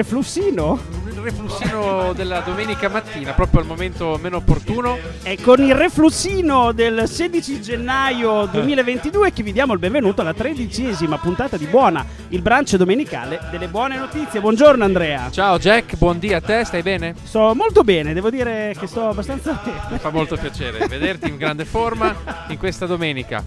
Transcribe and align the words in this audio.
refluxino. 0.00 0.78
Il 1.12 1.18
reflussino 1.18 2.12
della 2.14 2.40
domenica 2.40 2.88
mattina, 2.88 3.32
proprio 3.32 3.60
al 3.60 3.66
momento 3.66 4.18
meno 4.22 4.36
opportuno. 4.36 4.96
E 5.22 5.38
con 5.42 5.60
il 5.60 5.74
reflussino 5.74 6.70
del 6.72 7.08
16 7.08 7.60
gennaio 7.60 8.46
2022 8.46 9.32
che 9.32 9.42
vi 9.42 9.52
diamo 9.52 9.72
il 9.72 9.78
benvenuto 9.80 10.20
alla 10.20 10.32
tredicesima 10.32 11.18
puntata 11.18 11.56
di 11.56 11.66
Buona, 11.66 12.04
il 12.28 12.40
brunch 12.42 12.76
domenicale 12.76 13.40
delle 13.50 13.66
buone 13.68 13.96
notizie. 13.98 14.40
Buongiorno 14.40 14.84
Andrea. 14.84 15.28
Ciao 15.30 15.58
Jack, 15.58 15.96
buondì 15.96 16.32
a 16.32 16.40
te, 16.40 16.64
stai 16.64 16.82
bene? 16.82 17.14
Sto 17.22 17.54
molto 17.54 17.82
bene, 17.82 18.12
devo 18.12 18.30
dire 18.30 18.74
che 18.78 18.86
sto 18.86 19.08
abbastanza 19.08 19.60
Mi 19.64 19.72
bene. 19.88 19.98
fa 19.98 20.10
molto 20.10 20.36
piacere 20.36 20.86
vederti 20.86 21.28
in 21.28 21.36
grande 21.36 21.64
forma 21.64 22.14
in 22.48 22.58
questa 22.58 22.86
domenica. 22.86 23.42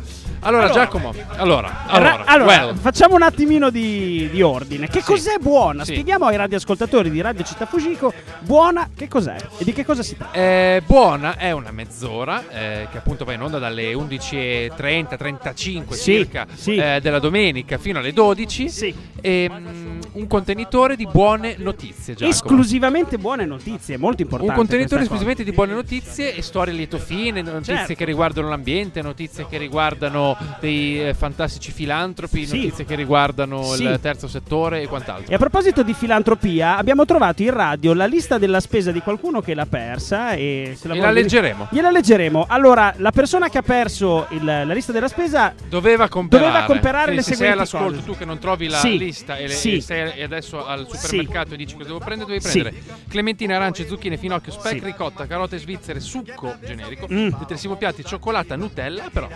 Allora, 0.45 0.63
Allora. 0.65 0.79
Giacomo, 0.81 1.13
allora, 1.37 1.67
Ra- 1.69 1.83
allora, 1.87 2.23
allora, 2.25 2.45
well, 2.65 2.75
facciamo 2.75 3.15
un 3.15 3.21
attimino 3.21 3.69
di, 3.69 4.27
di 4.29 4.41
ordine. 4.41 4.87
Che 4.89 4.99
Sì. 4.99 5.05
cos'è 5.05 5.37
buona? 5.39 5.85
Sì. 5.85 5.93
Spieghiamo 5.93 6.25
ai 6.25 6.35
radioascoltatori 6.35 7.09
di 7.09 7.21
Radio 7.21 7.45
Città 7.53 7.65
Fugico 7.67 8.11
buona 8.39 8.89
che 8.95 9.07
cos'è 9.07 9.35
e 9.59 9.63
di 9.63 9.73
che 9.73 9.85
cosa 9.85 10.01
si 10.01 10.17
tratta. 10.17 10.33
eh, 10.35 10.81
buona 10.85 11.37
è 11.37 11.51
una 11.51 11.71
mezz'ora 11.71 12.43
eh, 12.49 12.87
che 12.91 12.97
appunto 12.97 13.25
va 13.25 13.33
in 13.33 13.41
onda 13.43 13.59
dalle 13.59 13.93
11.30, 13.93 15.15
35 15.17 15.95
Sì, 15.95 16.01
circa 16.03 16.47
sì. 16.51 16.75
eh, 16.75 16.99
della 16.99 17.19
domenica 17.19 17.77
fino 17.77 17.99
alle 17.99 18.11
12 18.11 18.69
Sì. 18.69 18.95
e 19.21 19.47
mm, 19.51 19.99
un 20.13 20.27
contenitore 20.27 20.95
di 20.95 21.07
buone 21.11 21.55
notizie, 21.57 22.13
Giacomo. 22.13 22.29
Esclusivamente 22.29 23.17
buone 23.17 23.45
notizie, 23.45 23.97
molto 23.97 24.21
importante. 24.21 24.53
Un 24.53 24.57
contenitore 24.59 25.05
questa 25.05 25.15
cosa. 25.15 25.31
esclusivamente 25.31 25.43
di 25.43 25.51
buone 25.51 25.73
notizie 25.73 26.35
e 26.35 26.41
storie 26.41 26.73
lieto 26.73 26.97
fine, 26.99 27.41
notizie 27.41 27.75
Certo. 27.77 27.93
che 27.95 28.05
riguardano 28.05 28.49
l'ambiente, 28.49 29.01
notizie 29.01 29.47
che 29.47 29.57
riguardano 29.57 30.37
dei 30.59 31.07
eh, 31.09 31.13
fantastici 31.13 31.71
filantropi, 31.71 32.45
Sì. 32.45 32.55
notizie 32.57 32.85
che 32.85 32.95
riguardano 32.95 33.63
Sì. 33.63 33.83
il 33.83 33.99
terzo 34.01 34.27
settore 34.27 34.81
e 34.81 34.87
quant'altro. 34.87 35.31
E 35.31 35.35
a 35.35 35.37
proposito 35.37 35.83
di 35.83 35.93
filantropia, 35.93 36.77
abbiamo 36.77 37.05
trovato 37.05 37.41
in 37.41 37.51
radio 37.51 37.93
la 37.93 38.05
lista 38.05 38.37
della 38.37 38.59
spesa 38.59 38.91
di 38.91 38.99
qualcuno 39.01 39.41
che 39.41 39.53
l'ha 39.53 39.65
persa 39.65 40.33
e 40.33 40.75
se 40.77 40.87
la 40.87 40.93
E 40.95 40.99
la 40.99 41.11
leggeremo. 41.11 41.67
Gliela 41.71 41.89
leggeremo. 41.91 42.45
Allora, 42.47 42.93
la 42.97 43.11
persona 43.11 43.49
che 43.49 43.57
ha 43.57 43.61
perso 43.63 44.27
il- 44.29 44.43
la 44.45 44.73
lista 44.73 44.91
della 44.91 45.07
spesa 45.07 45.53
Doveva 45.67 46.07
comprare, 46.07 46.45
Doveva 46.45 46.65
comprare 46.65 47.03
Quindi 47.05 47.15
le 47.17 47.23
se 47.23 47.35
sei 47.35 47.49
all'ascolto 47.51 47.93
cose. 47.95 48.03
tu 48.05 48.17
che 48.17 48.25
non 48.25 48.37
trovi 48.39 48.67
la 48.67 48.77
Sì, 48.77 48.97
lista 48.97 49.37
e, 49.37 49.47
le- 49.47 49.53
sì. 49.53 49.75
e 49.77 49.81
sei 49.81 50.01
adesso 50.23 50.65
al 50.65 50.87
supermercato 50.89 51.53
e 51.53 51.57
dici 51.57 51.73
cosa 51.75 51.87
devo 51.87 51.99
prendere, 51.99 52.31
devi 52.31 52.41
Sì. 52.43 52.59
prendere 52.61 52.83
clementine, 53.07 53.53
arance, 53.55 53.85
zucchine, 53.87 54.17
finocchio, 54.17 54.51
speck, 54.51 54.79
Sì. 54.79 54.83
ricotta, 54.85 55.25
carote 55.27 55.57
svizzere, 55.57 55.99
succo 55.99 56.55
generico, 56.65 57.07
Mm. 57.11 57.29
detersivo 57.39 57.75
piatti, 57.75 58.03
cioccolata, 58.03 58.55
Nutella, 58.55 59.09
però 59.11 59.27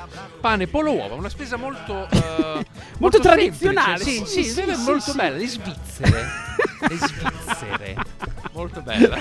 pane, 0.41 0.67
pollo, 0.67 0.91
uova, 0.93 1.15
una 1.15 1.29
spesa 1.29 1.55
molto 1.57 2.07
eh, 2.09 2.65
Molto 2.99 3.21
semplice. 3.21 3.21
tradizionale, 3.21 4.03
Sì, 4.03 4.23
sì, 4.25 4.43
sì, 4.43 4.43
sì, 4.43 4.75
sì, 4.75 4.83
molto 4.83 5.11
sì. 5.11 5.15
bella, 5.15 5.37
le 5.37 5.47
svizzere. 5.47 6.25
le 6.89 6.95
svizzere. 6.97 7.95
Molto 8.53 8.81
bella. 8.81 9.17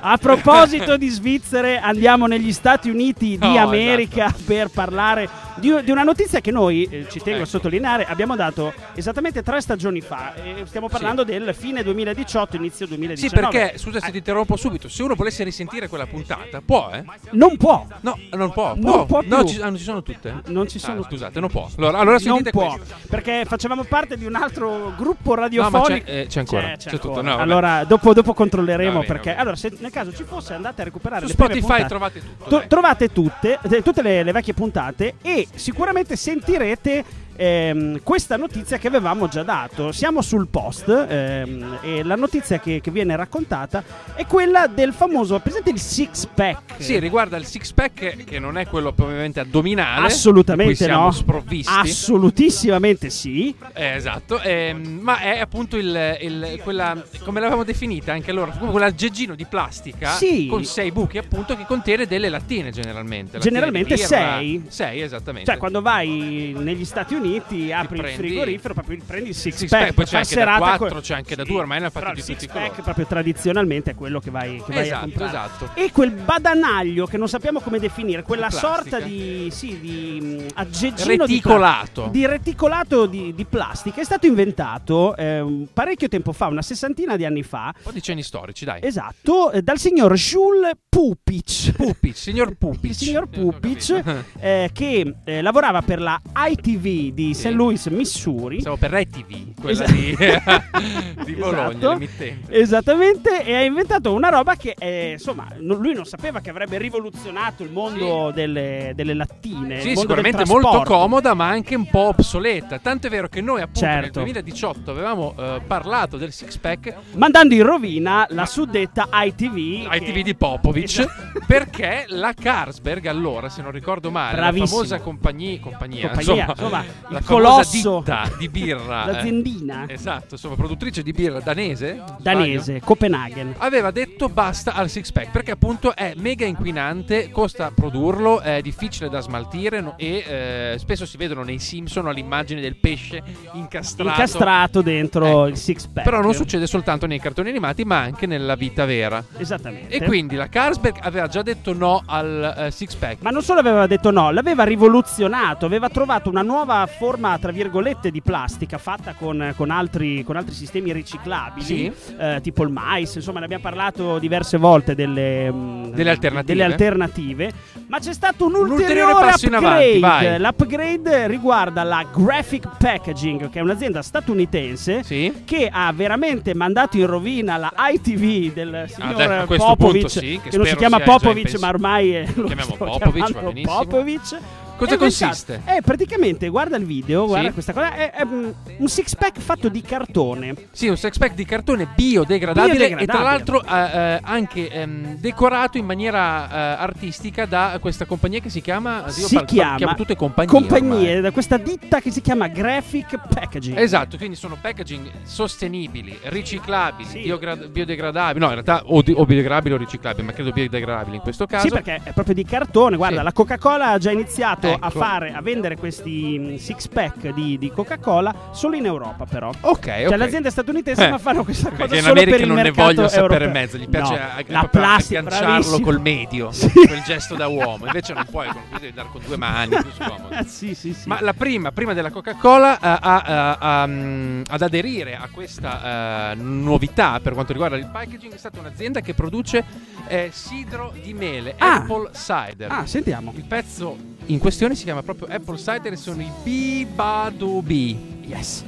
A 0.00 0.16
proposito 0.18 0.96
di 0.96 1.08
Svizzere, 1.08 1.78
andiamo 1.78 2.26
negli 2.26 2.52
Stati 2.52 2.88
Uniti 2.88 3.36
di 3.38 3.54
No, 3.54 3.58
America 3.58 4.32
per 4.44 4.68
parlare 4.68 5.28
di, 5.56 5.72
di 5.84 5.90
una 5.90 6.02
notizia 6.02 6.40
che 6.40 6.50
noi, 6.50 6.84
eh, 6.84 7.06
ci 7.10 7.18
tengo 7.20 7.38
a 7.38 7.42
Ecco. 7.42 7.50
sottolineare, 7.50 8.04
abbiamo 8.06 8.36
dato 8.36 8.72
esattamente 8.94 9.42
tre 9.42 9.60
stagioni 9.60 10.00
fa. 10.00 10.34
E 10.34 10.62
stiamo 10.66 10.88
parlando 10.88 11.24
del 11.24 11.54
fine 11.54 11.82
2018, 11.82 12.56
inizio 12.56 12.86
Sì, 12.86 12.94
2019. 12.96 13.48
perché, 13.58 13.78
scusa 13.78 14.00
se 14.00 14.10
ti 14.10 14.18
interrompo 14.18 14.56
subito, 14.56 14.88
se 14.88 15.02
uno 15.02 15.14
volesse 15.14 15.44
risentire 15.44 15.88
quella 15.88 16.06
puntata, 16.06 16.60
può, 16.64 16.90
eh? 16.92 17.04
Non 17.32 17.56
può. 17.56 17.86
No, 18.00 18.18
non 18.32 18.50
può. 18.52 18.74
Non 18.76 19.06
può 19.06 19.20
no, 19.24 19.44
ci, 19.44 19.60
ah, 19.60 19.64
non 19.68 19.76
ci 19.76 19.84
sono 19.84 20.02
tutte? 20.02 20.42
Non 20.46 20.68
ci 20.68 20.78
sono 20.78 21.00
Ah, 21.00 21.04
scusate, 21.04 21.40
non 21.40 21.48
può. 21.50 21.68
Allora, 21.76 21.98
allora 21.98 22.18
non 22.24 22.42
può, 22.42 22.74
questo. 22.76 22.94
perché 23.08 23.44
facevamo 23.46 23.84
parte 23.84 24.16
di 24.16 24.24
un 24.24 24.34
altro 24.34 24.92
gruppo 24.96 25.34
No, 25.34 25.40
radiofonico. 25.42 25.78
ma 25.90 25.98
c'è, 25.98 26.20
eh, 26.20 26.26
c'è 26.26 26.38
ancora. 26.40 26.62
C'è, 26.62 26.76
C'è, 26.76 26.76
c'è 26.76 26.90
tutto. 26.90 27.08
ancora. 27.08 27.22
No, 27.22 27.36
vabbè. 27.36 27.42
allora, 27.42 27.84
dopo, 27.84 28.12
dopo 28.12 28.34
controlleremo 28.34 28.92
bene, 29.00 29.04
perché. 29.06 29.34
Allora, 29.34 29.56
se 29.56 29.72
nel 29.78 29.90
caso 29.90 30.12
ci 30.14 30.24
fosse, 30.24 30.54
andate 30.54 30.80
a 30.82 30.84
recuperare 30.84 31.22
Su 31.22 31.26
le 31.28 31.32
Spotify 31.34 31.60
puntate. 31.60 31.86
trovate 31.88 32.20
tutto. 32.20 32.48
To- 32.48 32.64
trovate 32.66 33.12
tutte, 33.12 33.58
eh, 33.62 33.82
tutte 33.82 34.02
le, 34.02 34.22
le 34.22 34.32
vecchie 34.32 34.54
puntate 34.54 35.14
e 35.22 35.45
sicuramente 35.54 36.16
sentirete 36.16 37.04
ehm, 37.36 38.00
questa 38.02 38.36
notizia 38.36 38.78
che 38.78 38.86
avevamo 38.88 39.28
già 39.28 39.42
dato. 39.42 39.92
Siamo 39.92 40.22
sul 40.22 40.48
post 40.48 40.88
ehm, 40.88 41.78
e 41.82 42.02
la 42.02 42.16
notizia 42.16 42.58
che, 42.58 42.80
che 42.80 42.90
viene 42.90 43.14
raccontata 43.16 43.82
è 44.14 44.26
quella 44.26 44.66
del 44.66 44.92
famoso, 44.92 45.38
presente 45.40 45.70
il 45.70 45.78
six 45.80 46.26
pack? 46.26 46.74
Sì, 46.82 46.98
riguarda 46.98 47.36
il 47.36 47.44
six 47.46 47.72
pack 47.72 48.24
che 48.24 48.38
non 48.38 48.56
è 48.58 48.66
quello 48.66 48.92
ovviamente 48.96 49.40
addominale. 49.40 50.06
Assolutamente 50.06 50.86
no. 50.86 51.10
sprovvisti. 51.10 51.72
Assolutissimamente 51.72 53.10
sì. 53.10 53.54
Eh, 53.74 53.94
esatto, 53.94 54.40
ehm, 54.40 54.98
ma 55.00 55.20
è 55.20 55.38
appunto 55.38 55.76
il, 55.76 56.16
il- 56.20 56.60
quella, 56.62 57.00
come 57.22 57.40
l'avevamo 57.40 57.64
definita 57.64 58.12
anche 58.12 58.30
allora, 58.30 58.50
quell'aggeggino 58.52 59.34
di 59.34 59.44
plastica 59.44 60.12
Sì. 60.12 60.46
con 60.48 60.64
sei 60.64 60.90
buchi 60.92 61.18
appunto 61.18 61.56
che 61.56 61.64
contiene 61.66 62.06
delle 62.06 62.28
lattine 62.28 62.70
generalmente. 62.70 63.34
Lattine 63.36 63.54
Generalmente 63.56 63.94
birra. 63.94 64.06
sei. 64.06 64.64
Sei, 64.68 65.00
esattamente. 65.00 65.50
Cioè, 65.50 65.58
quando 65.58 65.80
vai 65.82 66.54
negli 66.58 66.84
Stati 66.84 67.14
Uniti, 67.14 67.25
apri 67.34 67.96
il 67.96 68.02
prendi- 68.02 68.26
frigorifero, 68.26 68.74
proprio 68.74 68.98
prendi 69.06 69.28
il 69.30 69.34
six, 69.34 69.54
Six 69.56 69.68
pack. 69.70 69.82
pack, 69.84 69.94
poi 69.94 70.04
c'è 70.04 70.16
anche 70.16 70.34
da 70.34 70.40
serata 70.40 70.58
quattro, 70.76 70.88
co- 70.96 71.00
c'è 71.00 71.14
anche 71.14 71.34
da 71.36 71.44
due, 71.44 71.58
ormai 71.58 71.78
ne 71.80 71.84
hanno 71.86 71.90
fatti 71.92 72.12
di 72.14 72.20
il 72.20 72.26
tutti 72.26 72.44
i 72.44 72.48
colori. 72.48 72.68
pack 72.70 72.82
proprio 72.82 73.06
tradizionalmente 73.06 73.90
è 73.90 73.94
quello 73.94 74.20
che 74.20 74.30
vai, 74.30 74.56
che 74.64 74.72
vai 74.72 74.78
a 74.78 74.82
Esatto, 74.82 75.00
comprare. 75.04 75.30
esatto. 75.30 75.70
E 75.74 75.90
quel 75.92 76.10
badanaglio 76.12 77.06
che 77.06 77.16
non 77.16 77.28
sappiamo 77.28 77.60
come 77.60 77.78
definire, 77.78 78.22
quella 78.22 78.50
sorta 78.50 79.00
di, 79.00 79.48
sì, 79.50 79.78
di 79.80 80.18
mh, 80.20 80.46
aggeggino 80.54 81.24
Reticolato. 81.26 82.08
di, 82.10 82.18
di 82.20 82.26
reticolato 82.26 83.06
di, 83.06 83.34
di 83.34 83.44
plastica 83.44 84.00
è 84.00 84.04
stato 84.04 84.26
inventato 84.26 85.16
ehm, 85.16 85.68
parecchio 85.72 86.08
tempo 86.08 86.32
fa, 86.32 86.46
una 86.46 86.62
sessantina 86.62 87.16
di 87.16 87.24
anni 87.24 87.42
fa, 87.42 87.72
Un 87.76 87.82
po' 87.82 87.92
di 87.92 88.02
cenni 88.02 88.22
storici, 88.22 88.64
dai. 88.64 88.80
esatto, 88.82 89.50
eh, 89.52 89.62
dal 89.62 89.78
signor 89.78 90.12
Jules 90.14 90.70
Pupic. 90.88 91.72
Pupic, 91.72 92.16
signor 92.16 92.54
Pupic. 92.58 92.84
Il 92.90 92.94
signor 92.94 93.28
Eh, 93.30 93.38
Pupic, 93.38 94.02
eh, 94.40 94.70
che 94.72 95.14
eh, 95.24 95.42
lavorava 95.42 95.82
per 95.82 96.00
la 96.00 96.20
ITV 96.34 97.12
di 97.16 97.32
Sì. 97.34 97.40
St. 97.40 97.46
Louis, 97.54 97.86
Missouri. 97.86 98.60
Stavo 98.60 98.76
per 98.76 98.90
Rai 98.90 99.08
TV, 99.08 99.54
quella 99.58 99.84
Esatto. 99.86 100.78
di, 100.78 101.24
di 101.24 101.32
Bologna, 101.34 101.68
Esatto. 101.70 101.92
l'emittente. 101.92 102.52
Esattamente, 102.60 103.42
e 103.44 103.54
ha 103.54 103.62
inventato 103.62 104.12
una 104.12 104.28
roba 104.28 104.54
che, 104.56 104.74
eh, 104.78 105.12
insomma, 105.12 105.48
non- 105.60 105.78
lui 105.80 105.94
non 105.94 106.04
sapeva 106.04 106.40
che 106.40 106.50
avrebbe 106.50 106.76
rivoluzionato 106.76 107.62
il 107.62 107.70
mondo 107.70 108.30
delle, 108.34 108.92
delle 108.94 109.14
lattine. 109.14 109.80
Sì, 109.80 109.96
sicuramente 109.96 110.44
molto 110.44 110.82
comoda, 110.84 111.32
ma 111.32 111.48
anche 111.48 111.74
un 111.74 111.86
po' 111.88 112.08
obsoleta. 112.08 112.78
Tanto 112.78 113.06
è 113.06 113.10
vero 113.10 113.28
che 113.28 113.40
noi, 113.40 113.62
appunto, 113.62 113.80
nel 113.86 114.02
Certo. 114.02 114.18
2018 114.20 114.90
avevamo 114.90 115.34
eh, 115.38 115.60
parlato 115.66 116.16
del 116.18 116.32
six 116.32 116.56
pack 116.58 116.94
Mandando 117.14 117.54
in 117.54 117.62
rovina 117.62 118.26
la 118.30 118.44
suddetta 118.44 119.08
ITV. 119.10 119.88
che- 119.88 119.96
ITV 119.96 120.22
di 120.22 120.34
Popovic 120.34 120.84
Esatto. 120.84 121.40
perché 121.46 122.04
la 122.08 122.34
Carlsberg, 122.34 123.06
allora, 123.06 123.48
se 123.48 123.62
non 123.62 123.70
ricordo 123.70 124.10
male, 124.10 124.36
Bravissimo. 124.36 124.64
la 124.64 124.70
famosa 124.86 125.00
compagnia, 125.00 125.58
compagnia, 125.60 126.08
Compagnia, 126.08 126.44
insomma, 126.44 126.52
insomma, 126.52 126.84
la 127.10 127.20
colosso. 127.22 128.04
di 128.38 128.48
birra, 128.48 129.04
eh, 129.04 129.12
L'aziendina 129.12 129.84
esatto, 129.88 130.34
insomma, 130.34 130.54
produttrice 130.56 131.02
di 131.02 131.12
birra 131.12 131.40
danese, 131.40 132.02
danese, 132.18 132.80
Copenaghen. 132.80 133.54
aveva 133.58 133.90
detto 133.90 134.28
basta 134.28 134.74
al 134.74 134.88
six 134.88 135.12
pack 135.12 135.30
perché 135.30 135.52
appunto 135.52 135.94
è 135.94 136.14
mega 136.16 136.46
inquinante, 136.46 137.30
costa 137.30 137.70
produrlo, 137.74 138.40
è 138.40 138.60
difficile 138.60 139.08
da 139.08 139.20
smaltire 139.20 139.80
no- 139.80 139.94
e 139.96 140.24
eh, 140.26 140.78
spesso 140.78 141.06
si 141.06 141.16
vedono 141.16 141.42
nei 141.42 141.58
Simpson 141.58 142.06
all'immagine 142.06 142.60
del 142.60 142.76
pesce 142.76 143.22
incastrato. 143.52 144.10
Incastrato 144.10 144.82
dentro 144.82 145.26
Ecco. 145.26 145.46
il 145.46 145.56
six 145.56 145.86
pack. 145.86 146.04
Però 146.04 146.20
non 146.20 146.34
succede 146.34 146.66
soltanto 146.66 147.06
nei 147.06 147.18
cartoni 147.20 147.48
animati, 147.48 147.84
ma 147.84 147.98
anche 148.00 148.26
nella 148.26 148.54
vita 148.54 148.84
vera. 148.84 149.22
Esattamente. 149.36 149.94
E 149.94 150.04
quindi 150.04 150.34
la 150.36 150.48
Carlsberg 150.48 150.98
aveva 151.00 151.26
già 151.28 151.42
detto 151.42 151.72
no 151.72 152.02
al 152.06 152.54
eh, 152.58 152.70
six 152.70 152.94
pack. 152.94 153.22
Ma 153.22 153.30
non 153.30 153.42
solo 153.42 153.60
aveva 153.60 153.86
detto 153.86 154.10
no, 154.10 154.30
l'aveva 154.30 154.64
rivoluzionato, 154.64 155.66
aveva 155.66 155.88
trovato 155.88 156.28
una 156.28 156.42
nuova 156.42 156.86
forma, 156.98 157.38
tra 157.38 157.52
virgolette, 157.52 158.10
di 158.10 158.22
plastica 158.22 158.78
fatta 158.78 159.14
con, 159.18 159.52
con 159.56 159.70
altri, 159.70 160.22
con 160.24 160.36
altri 160.36 160.54
sistemi 160.54 160.92
riciclabili, 160.92 161.64
Sì. 161.64 161.92
eh, 162.18 162.40
tipo 162.42 162.62
il 162.64 162.70
mais, 162.70 163.14
insomma 163.14 163.38
ne 163.40 163.44
abbiamo 163.44 163.62
parlato 163.62 164.18
diverse 164.18 164.56
volte 164.56 164.94
delle, 164.94 165.50
mm, 165.52 165.84
Delle 165.92 166.10
alternative. 166.10 166.44
delle 166.52 166.64
alternative, 166.64 167.52
ma 167.88 167.98
c'è 167.98 168.12
stato 168.12 168.46
un 168.46 168.54
Un 168.54 168.70
ulteriore, 168.70 169.12
passo 169.12 169.46
in 169.46 169.54
upgrade. 169.54 169.96
avanti, 169.96 169.98
vai. 170.26 170.38
L'upgrade 170.40 171.26
riguarda 171.28 171.82
la 171.82 172.04
Graphic 172.14 172.68
Packaging, 172.78 173.50
che 173.50 173.58
è 173.58 173.62
un'azienda 173.62 174.02
statunitense 174.02 175.02
Sì. 175.02 175.42
che 175.44 175.68
ha 175.70 175.92
veramente 175.92 176.54
mandato 176.54 176.96
in 176.96 177.06
rovina 177.06 177.56
la 177.56 177.72
ITV 177.76 178.52
del 178.52 178.84
signor 178.88 179.14
Adesso, 179.14 179.32
a 179.42 179.44
questo 179.46 179.66
Popovic, 179.66 180.00
punto 180.00 180.08
sì, 180.08 180.40
che 180.42 180.56
non 180.56 180.66
si 180.66 180.76
chiama 180.76 180.96
in 180.98 181.02
Popovic, 181.04 181.58
ma 181.58 181.68
ormai 181.68 182.26
lo 182.34 182.44
Chiamiamo 182.46 182.74
Popovic. 182.76 183.62
Popovic, 183.62 184.38
Cosa 184.76 184.94
È 184.94 184.98
consiste? 184.98 185.62
Eh, 185.64 185.80
praticamente, 185.82 186.48
guarda 186.48 186.76
il 186.76 186.84
video, 186.84 187.26
guarda 187.26 187.48
Sì. 187.48 187.52
questa 187.54 187.72
cosa. 187.72 187.94
È, 187.94 188.10
è, 188.10 188.22
un 188.22 188.88
six 188.88 189.14
pack 189.16 189.40
fatto 189.40 189.68
di 189.70 189.80
cartone. 189.80 190.54
Sì, 190.70 190.88
un 190.88 190.96
sex 190.98 191.16
pack 191.16 191.34
di 191.34 191.44
cartone 191.46 191.86
biodegradabile, 191.94 192.74
Biodegradabile. 192.88 193.02
e 193.02 193.06
tra 193.06 193.22
l'altro 193.22 193.62
eh, 193.64 194.14
eh, 194.14 194.20
anche 194.22 194.70
ehm, 194.70 195.16
decorato 195.16 195.78
in 195.78 195.86
maniera 195.86 196.48
eh, 196.50 196.82
artistica 196.82 197.46
da 197.46 197.78
questa 197.80 198.04
compagnia 198.04 198.40
che 198.40 198.50
si 198.50 198.60
chiama... 198.60 199.04
Si 199.08 199.22
par- 199.22 199.30
par- 199.32 199.44
chiama 199.46 199.76
chiamo 199.76 199.94
tutte 199.94 200.14
compagnie. 200.14 200.50
compagnie, 200.50 201.06
ormai. 201.08 201.20
da 201.22 201.30
questa 201.30 201.56
ditta 201.56 202.00
che 202.00 202.10
si 202.10 202.20
chiama 202.20 202.48
Graphic 202.48 203.18
Packaging. 203.32 203.78
Esatto, 203.78 204.16
quindi 204.18 204.36
sono 204.36 204.58
packaging 204.60 205.10
sostenibili, 205.24 206.18
riciclabili, 206.24 207.08
Sì. 207.08 207.20
biogra- 207.22 207.56
biodegradabili. 207.56 208.38
No, 208.40 208.46
in 208.52 208.62
realtà 208.62 208.82
o, 208.84 209.00
di- 209.00 209.12
o 209.16 209.24
biodegradabili 209.24 209.74
o 209.74 209.78
riciclabili, 209.78 210.26
ma 210.26 210.32
credo 210.32 210.50
biodegradabili 210.52 211.16
in 211.16 211.22
questo 211.22 211.46
caso. 211.46 211.66
Sì, 211.66 211.72
perché 211.72 212.00
è 212.02 212.12
proprio 212.12 212.34
di 212.34 212.44
cartone. 212.44 212.96
Guarda, 212.96 213.18
Sì. 213.18 213.24
la 213.24 213.32
Coca-Cola 213.32 213.90
ha 213.92 213.98
già 213.98 214.10
iniziato 214.10 214.65
a 214.72 214.86
Ecco. 214.88 214.98
fare, 214.98 215.32
a 215.32 215.40
vendere 215.40 215.76
questi 215.76 216.36
mm, 216.38 216.54
six 216.56 216.88
pack 216.88 217.28
di, 217.32 217.58
di 217.58 217.70
Coca-Cola 217.70 218.34
solo 218.52 218.76
in 218.76 218.86
Europa, 218.86 219.24
però. 219.26 219.50
Ok, 219.60 219.84
Cioè, 219.84 220.06
ok. 220.08 220.16
le 220.16 220.24
aziende 220.24 220.50
statunitensi 220.50 221.02
Eh, 221.02 221.10
ma 221.10 221.18
fanno 221.18 221.44
questa 221.44 221.70
cosa 221.70 221.76
Perché 221.82 221.96
in 221.96 222.02
solo 222.02 222.12
America 222.12 222.36
per 222.36 222.40
il 222.40 222.46
non 222.46 222.56
ne 222.56 222.62
mercato 222.64 222.94
voglio 222.94 223.08
sapere 223.08 223.46
mezzo, 223.48 223.76
gli 223.78 223.88
piace 223.88 224.12
No, 224.14 224.18
a- 224.20 224.44
la 224.46 224.68
plastica, 224.68 225.18
agganciarlo 225.20 225.48
bravissimo. 225.50 225.84
col 225.84 226.00
medio, 226.00 226.52
Sì. 226.56 226.70
quel 226.72 227.02
gesto 227.02 227.34
da 227.34 227.46
uomo. 227.48 227.86
Invece 227.86 228.12
non 228.14 228.24
puoi, 228.30 228.48
devi 228.72 228.88
andare 228.88 229.08
con 229.12 229.22
due 229.24 229.36
mani, 229.36 229.76
più 229.76 229.90
scomodo. 229.96 230.34
Sì, 230.46 230.74
sì, 230.74 230.92
sì. 230.94 231.08
Ma 231.08 231.18
la 231.20 231.32
prima, 231.34 231.72
prima 231.72 231.92
della 231.92 232.10
Coca-Cola 232.10 232.78
a- 232.80 232.98
a- 233.00 233.56
a- 233.58 233.82
ad 233.82 234.62
aderire 234.62 235.16
a 235.16 235.28
questa 235.30 236.30
eh, 236.32 236.34
novità 236.36 237.20
per 237.20 237.32
quanto 237.34 237.52
riguarda 237.52 237.76
il 237.76 237.86
packaging 237.86 238.32
è 238.34 238.36
stata 238.38 238.58
un'azienda 238.60 239.00
che 239.00 239.14
produce 239.14 239.64
eh, 240.08 240.30
sidro 240.32 240.92
di 241.02 241.12
mele, 241.14 241.54
Ah. 241.58 241.74
Apple 241.76 242.10
Cider. 242.12 242.70
Ah, 242.70 242.86
sentiamo. 242.86 243.32
Il 243.36 243.44
pezzo 243.44 243.96
in 244.26 244.38
questione 244.38 244.74
si 244.74 244.84
chiama 244.84 245.02
proprio 245.02 245.28
Apple 245.28 245.56
Cider 245.56 245.92
e 245.92 245.96
sono 245.96 246.22
i 246.22 246.30
Bibadobi. 246.42 248.24
Yes. 248.26 248.64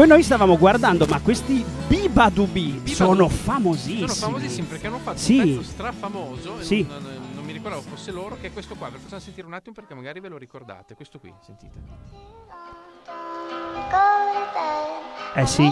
Poi 0.00 0.08
noi 0.08 0.22
stavamo 0.22 0.56
guardando, 0.56 1.04
ma 1.04 1.20
questi 1.20 1.62
Bibadubi 1.86 2.86
sono 2.86 3.28
famosissimi. 3.28 4.08
Sono 4.08 4.32
famosissimi 4.32 4.66
perché 4.66 4.86
hanno 4.86 4.98
fatto 4.98 5.18
Sì. 5.18 5.36
un 5.36 5.44
pezzo 5.44 5.62
strafamoso. 5.62 6.62
Sì. 6.62 6.86
Non, 6.88 7.02
non- 7.02 7.28
non 7.34 7.44
mi 7.44 7.52
ricordavo 7.52 7.82
fosse 7.82 8.10
loro, 8.10 8.38
che 8.40 8.46
è 8.46 8.52
questo 8.54 8.76
qua. 8.76 8.86
Ve 8.88 8.94
lo 8.94 9.00
facciamo 9.02 9.20
sentire 9.20 9.46
un 9.46 9.52
attimo 9.52 9.74
perché 9.74 9.92
magari 9.92 10.20
ve 10.20 10.28
lo 10.28 10.38
ricordate. 10.38 10.94
Questo 10.94 11.18
qui, 11.18 11.30
sentite. 11.44 11.78
Eh 15.34 15.46
sì, 15.46 15.70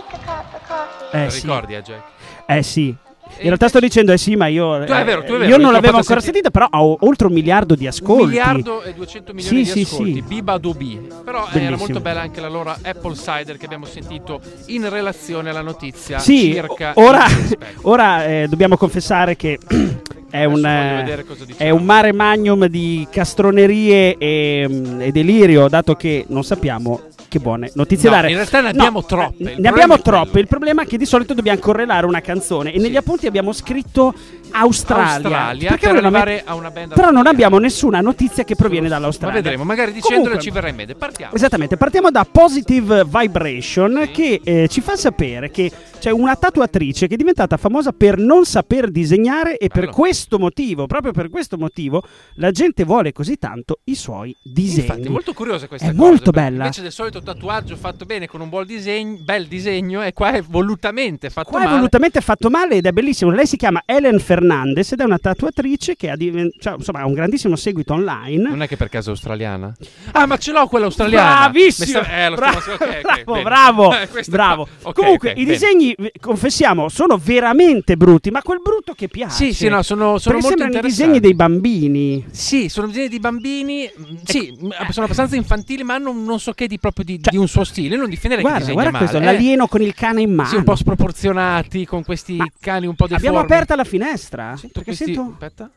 eh 1.13 1.25
lo 1.25 1.31
sì, 1.31 1.41
ricordi, 1.41 1.75
eh, 1.75 1.83
Jack? 1.83 2.03
eh 2.45 2.63
sì. 2.63 2.95
In 3.39 3.45
realtà 3.45 3.69
sto 3.69 3.79
dicendo 3.79 4.13
eh 4.13 4.19
sì, 4.19 4.35
ma 4.35 4.47
io, 4.49 4.85
Tu- 4.85 4.93
è 4.93 5.01
eh, 5.01 5.05
vero, 5.05 5.23
tu 5.25 5.35
è 5.35 5.39
vero, 5.39 5.51
io 5.51 5.57
non 5.59 5.73
l'avevo 5.73 5.99
ancora 5.99 6.21
sentita, 6.21 6.51
però 6.51 6.67
ho 6.71 6.97
oltre 7.01 7.29
un 7.29 7.33
miliardo 7.33 7.75
di 7.77 7.87
ascolti. 7.87 8.23
Un 8.23 8.29
miliardo 8.29 8.83
e 8.83 8.93
200 8.95 9.33
milioni 9.33 9.65
Sì, 9.65 9.73
di 9.73 9.85
sì, 9.85 9.93
ascolti. 9.95 10.13
sì. 10.15 10.23
Biba 10.23 10.59
Dubi. 10.59 11.01
Però 11.25 11.39
eh, 11.39 11.43
era 11.43 11.51
Bellissimo. 11.53 11.77
molto 11.79 12.01
bella 12.01 12.21
anche 12.21 12.41
la 12.41 12.49
loro 12.49 12.77
Apple 12.83 13.15
Cider 13.15 13.57
che 13.57 13.65
abbiamo 13.67 13.85
sentito 13.87 14.41
in 14.67 14.89
relazione 14.89 15.51
alla 15.51 15.61
notizia 15.63 16.19
Sì, 16.19 16.53
circa 16.53 16.93
ora, 16.97 17.25
ora 17.83 18.25
eh, 18.27 18.47
dobbiamo 18.49 18.77
confessare 18.77 19.37
che 19.37 19.59
è 20.31 20.45
un, 20.45 20.65
eh, 20.65 20.95
vedere 21.05 21.25
cosa 21.25 21.45
è 21.57 21.71
un 21.71 21.85
mare 21.85 22.13
magnum 22.13 22.67
di 22.67 23.07
castronerie 23.11 24.17
e, 24.19 24.67
mm, 24.69 25.01
e 25.01 25.13
delirio, 25.13 25.69
dato 25.69 25.95
che 25.95 26.25
non 26.29 26.43
sappiamo 26.45 27.01
che 27.29 27.39
buone 27.41 27.71
notizie 27.75 28.09
No, 28.09 28.15
dare. 28.17 28.29
in 28.31 28.37
realtà 28.37 28.61
ne 28.63 28.69
abbiamo 28.71 29.05
troppe, 29.05 29.35
il 29.43 29.45
Ne 29.45 29.53
problema 29.55 29.71
abbiamo 29.71 30.01
troppe. 30.01 30.41
Il 30.41 30.47
problema 30.49 30.83
è 30.83 30.87
che 30.87 30.97
di 30.97 31.05
solito 31.07 31.35
dobbiamo 31.35 31.59
correlare 31.59 32.07
una 32.07 32.21
canzone. 32.21 32.73
E 32.73 32.79
negli 32.79 32.93
Sì. 32.93 32.97
appunti 32.97 33.27
abbiamo 33.27 33.53
scritto 33.53 34.15
Australia. 34.51 35.13
Australia 35.13 35.69
perché 35.69 35.89
per 35.89 35.97
arrivare 36.05 36.43
a 36.45 36.55
una 36.55 36.71
band 36.71 36.95
Però 36.95 37.11
non 37.11 37.27
abbiamo 37.27 37.59
nessuna 37.59 38.01
notizia 38.01 38.45
che 38.45 38.55
proviene 38.57 38.89
Ma 38.89 38.95
dall'Australia. 38.95 39.41
vedremo, 39.43 39.65
magari 39.65 39.99
Comunque- 40.01 40.39
ci 40.39 40.51
verrà 40.51 40.69
in 40.69 40.77
mente. 40.77 40.95
Partiamo. 40.95 41.35
Esattamente, 41.35 41.77
partiamo 41.77 42.11
da 42.11 42.25
Positive 42.31 43.05
Vibration 43.05 44.03
Sì. 44.07 44.11
che 44.11 44.41
eh, 44.43 44.69
ci 44.69 44.81
fa 44.81 44.97
sapere 44.97 45.51
che 45.51 45.71
c'è 45.99 46.11
una 46.11 46.35
tatuatrice 46.37 47.07
che 47.09 47.15
è 47.15 47.17
diventata 47.17 47.57
famosa 47.57 47.93
per 47.93 48.17
non 48.19 48.45
saper 48.47 48.91
disegnare 48.91 49.59
e 49.59 49.69
per 49.69 49.83
Bello. 49.87 49.93
questo 49.93 50.39
motivo, 50.39 50.87
proprio 50.87 51.13
per 51.13 51.29
questo 51.29 51.59
motivo, 51.59 52.03
la 52.35 52.51
gente 52.51 52.85
vuole 52.85 53.13
così 53.13 53.37
tanto 53.37 53.81
i 53.85 53.95
suoi 53.95 54.35
disegni. 54.43 54.81
Infatti, 54.87 55.03
è 55.03 55.11
molto 55.11 55.33
curiosa 55.35 55.67
questa 55.67 55.89
È 55.89 55.95
cosa. 55.95 56.01
molto 56.09 56.31
bella. 56.31 56.63
Invece 56.65 56.83
del 56.83 56.93
solito 56.93 57.18
solito 57.19 57.33
tatuaggio 57.33 57.77
fatto 57.77 58.05
bene 58.05 58.27
con 58.27 58.41
un 58.41 58.49
buon 58.49 58.67
disegno, 58.67 59.19
bel 59.21 59.47
disegno, 59.47 60.03
e 60.03 60.13
qua 60.13 60.33
è 60.33 60.43
volutamente 60.43 61.31
fatto 61.31 61.51
Qua 61.51 61.61
è 61.61 61.65
male. 61.65 61.77
volutamente 61.77 62.21
fatto 62.21 62.51
male 62.51 62.77
ed 62.77 62.87
è 62.87 62.93
bellissimo. 62.93 63.31
Lei 63.31 63.47
si 63.47 63.57
chiama 63.57 63.83
Ellen 63.85 64.19
Fernandez 64.19 64.93
ed 64.93 65.01
è 65.01 65.05
una 65.05 65.19
tatuatrice 65.19 65.97
che 65.97 66.11
ha, 66.11 66.17
diven- 66.17 66.51
cioè, 66.59 66.75
insomma, 66.75 67.01
ha 67.01 67.07
un 67.07 67.15
grandissimo 67.15 67.57
seguito 67.57 67.93
online. 67.95 68.49
Non 68.49 68.63
è 68.63 68.69
che 68.69 68.77
per 68.77 68.89
caso 68.89 69.09
è 69.09 69.13
australiana? 69.13 69.75
Ah, 70.13 70.27
ma 70.27 70.37
ce 70.37 70.53
l'ho 70.53 70.67
quella 70.67 70.87
australiana. 70.87 71.49
Bravissimo! 71.49 72.03
Sta- 72.03 72.17
eh, 72.25 72.29
lo 72.29 72.37
Bravo, 72.37 72.61
stiamo- 72.61 72.79
ok, 72.85 73.01
ok, 73.03 73.23
bravo, 73.25 73.33
bene. 73.33 73.43
bravo, 73.43 73.95
Eh, 73.99 74.09
questo 74.09 74.31
bravo. 74.31 74.69
qua. 74.81 74.91
Ok, 74.91 74.95
Comunque, 74.95 75.31
i 75.33 75.35
bene. 75.45 75.47
disegni, 75.53 75.93
eh, 75.93 76.13
confessiamo, 76.21 76.89
sono 76.89 77.19
veramente 77.23 77.97
brutti, 77.97 78.31
ma 78.31 78.43
quel 78.43 78.61
brutto 78.63 78.95
che 78.95 79.09
piace. 79.09 79.35
Sì, 79.47 79.53
sì, 79.55 79.69
no, 79.69 79.83
sono, 79.83 80.19
sono 80.19 80.39
molto 80.39 80.63
interessanti. 80.63 80.87
disegni 80.89 81.21
dei 81.21 81.35
bambini. 81.35 82.25
Sì, 82.31 82.69
sono 82.69 82.87
disegni 82.87 83.09
di 83.09 83.19
bambini. 83.19 83.91
mm, 83.99 84.17
Sì, 84.25 84.57
m- 84.61 84.71
sono 84.91 85.05
abbastanza 85.05 85.37
infantili, 85.37 85.83
ma 85.83 85.99
non, 85.99 86.25
non 86.25 86.39
so 86.41 86.53
che 86.53 86.67
di 86.67 86.79
proprio 86.79 87.05
di, 87.17 87.23
Cioè, 87.23 87.31
di 87.33 87.37
un 87.39 87.49
suo 87.49 87.65
stile. 87.65 87.97
Non 87.97 88.11
difenderei 88.11 88.45
che 88.45 88.51
Guarda, 88.51 88.67
disegna 88.67 88.75
guarda 88.83 88.99
male. 88.99 89.11
questo, 89.11 89.23
eh. 89.29 89.33
l'alieno 89.33 89.67
con 89.67 89.81
il 89.83 89.95
cane 89.95 90.21
in 90.21 90.35
mano. 90.35 90.49
Sì, 90.49 90.57
un 90.57 90.65
po' 90.65 90.77
sproporzionati, 90.77 91.87
con 91.87 92.05
questi 92.05 92.37
Ma 92.37 92.47
cani 92.61 92.87
un 92.87 92.95
po' 92.95 93.07
deformi. 93.07 93.27
Abbiamo 93.29 93.45
aperta 93.45 93.75
la 93.75 93.85
finestra? 93.85 94.55
Sento 94.57 94.81
perché 94.83 94.95
questi- 94.97 95.15
sento, 95.15 95.31
Aspetta. 95.33 95.71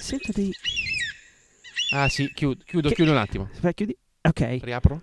sento 0.00 0.32
dei... 0.34 0.50
Ah, 1.94 2.08
sì, 2.08 2.30
chiudo, 2.34 2.62
chiudo, 2.66 2.88
Che- 2.88 2.94
chiudo 2.94 3.10
un 3.12 3.16
attimo. 3.18 3.48
Aspetta, 3.52 3.72
chiudi. 3.72 3.96
Ok. 4.22 4.58
Riapro. 4.62 5.00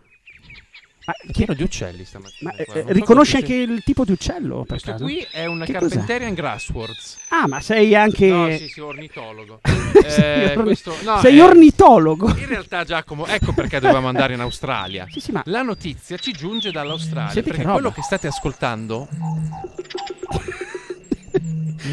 Ma, 1.06 1.14
È 1.14 1.32
pieno 1.32 1.54
di 1.56 1.64
uccelli 1.64 2.06
stamattina. 2.06 2.52
ma, 2.52 2.56
eh, 2.64 2.84
riconosci 2.94 3.34
cosa 3.40 3.46
anche 3.46 3.56
il 3.56 3.84
tipo 3.84 4.06
di 4.06 4.12
uccello? 4.12 4.64
Questo 4.68 4.92
caso? 4.92 5.04
qui 5.04 5.26
è 5.32 5.46
una 5.46 5.66
Che 5.66 5.74
cos'è? 5.74 5.88
Carpenterian 5.96 6.34
Grasswords. 6.36 7.18
Ah, 7.30 7.48
ma 7.48 7.60
sei 7.62 7.96
anche... 7.96 8.28
No, 8.28 8.50
sì, 8.56 8.68
sì, 8.68 8.80
ornitologo. 8.80 9.60
Sei 10.08 10.44
Eh, 10.44 10.52
orni- 10.58 10.64
questo- 10.64 10.96
no, 11.04 11.20
sei 11.20 11.38
eh, 11.38 11.42
ornitologo. 11.42 12.30
In 12.38 12.48
realtà, 12.48 12.84
Giacomo, 12.84 13.26
ecco 13.26 13.52
perché 13.54 13.80
dovevamo 13.80 14.08
andare 14.08 14.34
in 14.34 14.40
Australia. 14.42 15.06
Sì, 15.12 15.20
sì, 15.20 15.32
ma... 15.32 15.42
La 15.46 15.62
notizia 15.62 16.18
ci 16.18 16.32
giunge 16.32 16.72
dall'Australia 16.72 17.32
Senti 17.32 17.50
che 17.50 17.56
perché 17.56 17.62
roba. 17.66 17.74
quello 17.80 17.92
che 17.92 18.02
state 18.02 18.28
ascoltando 18.28 19.08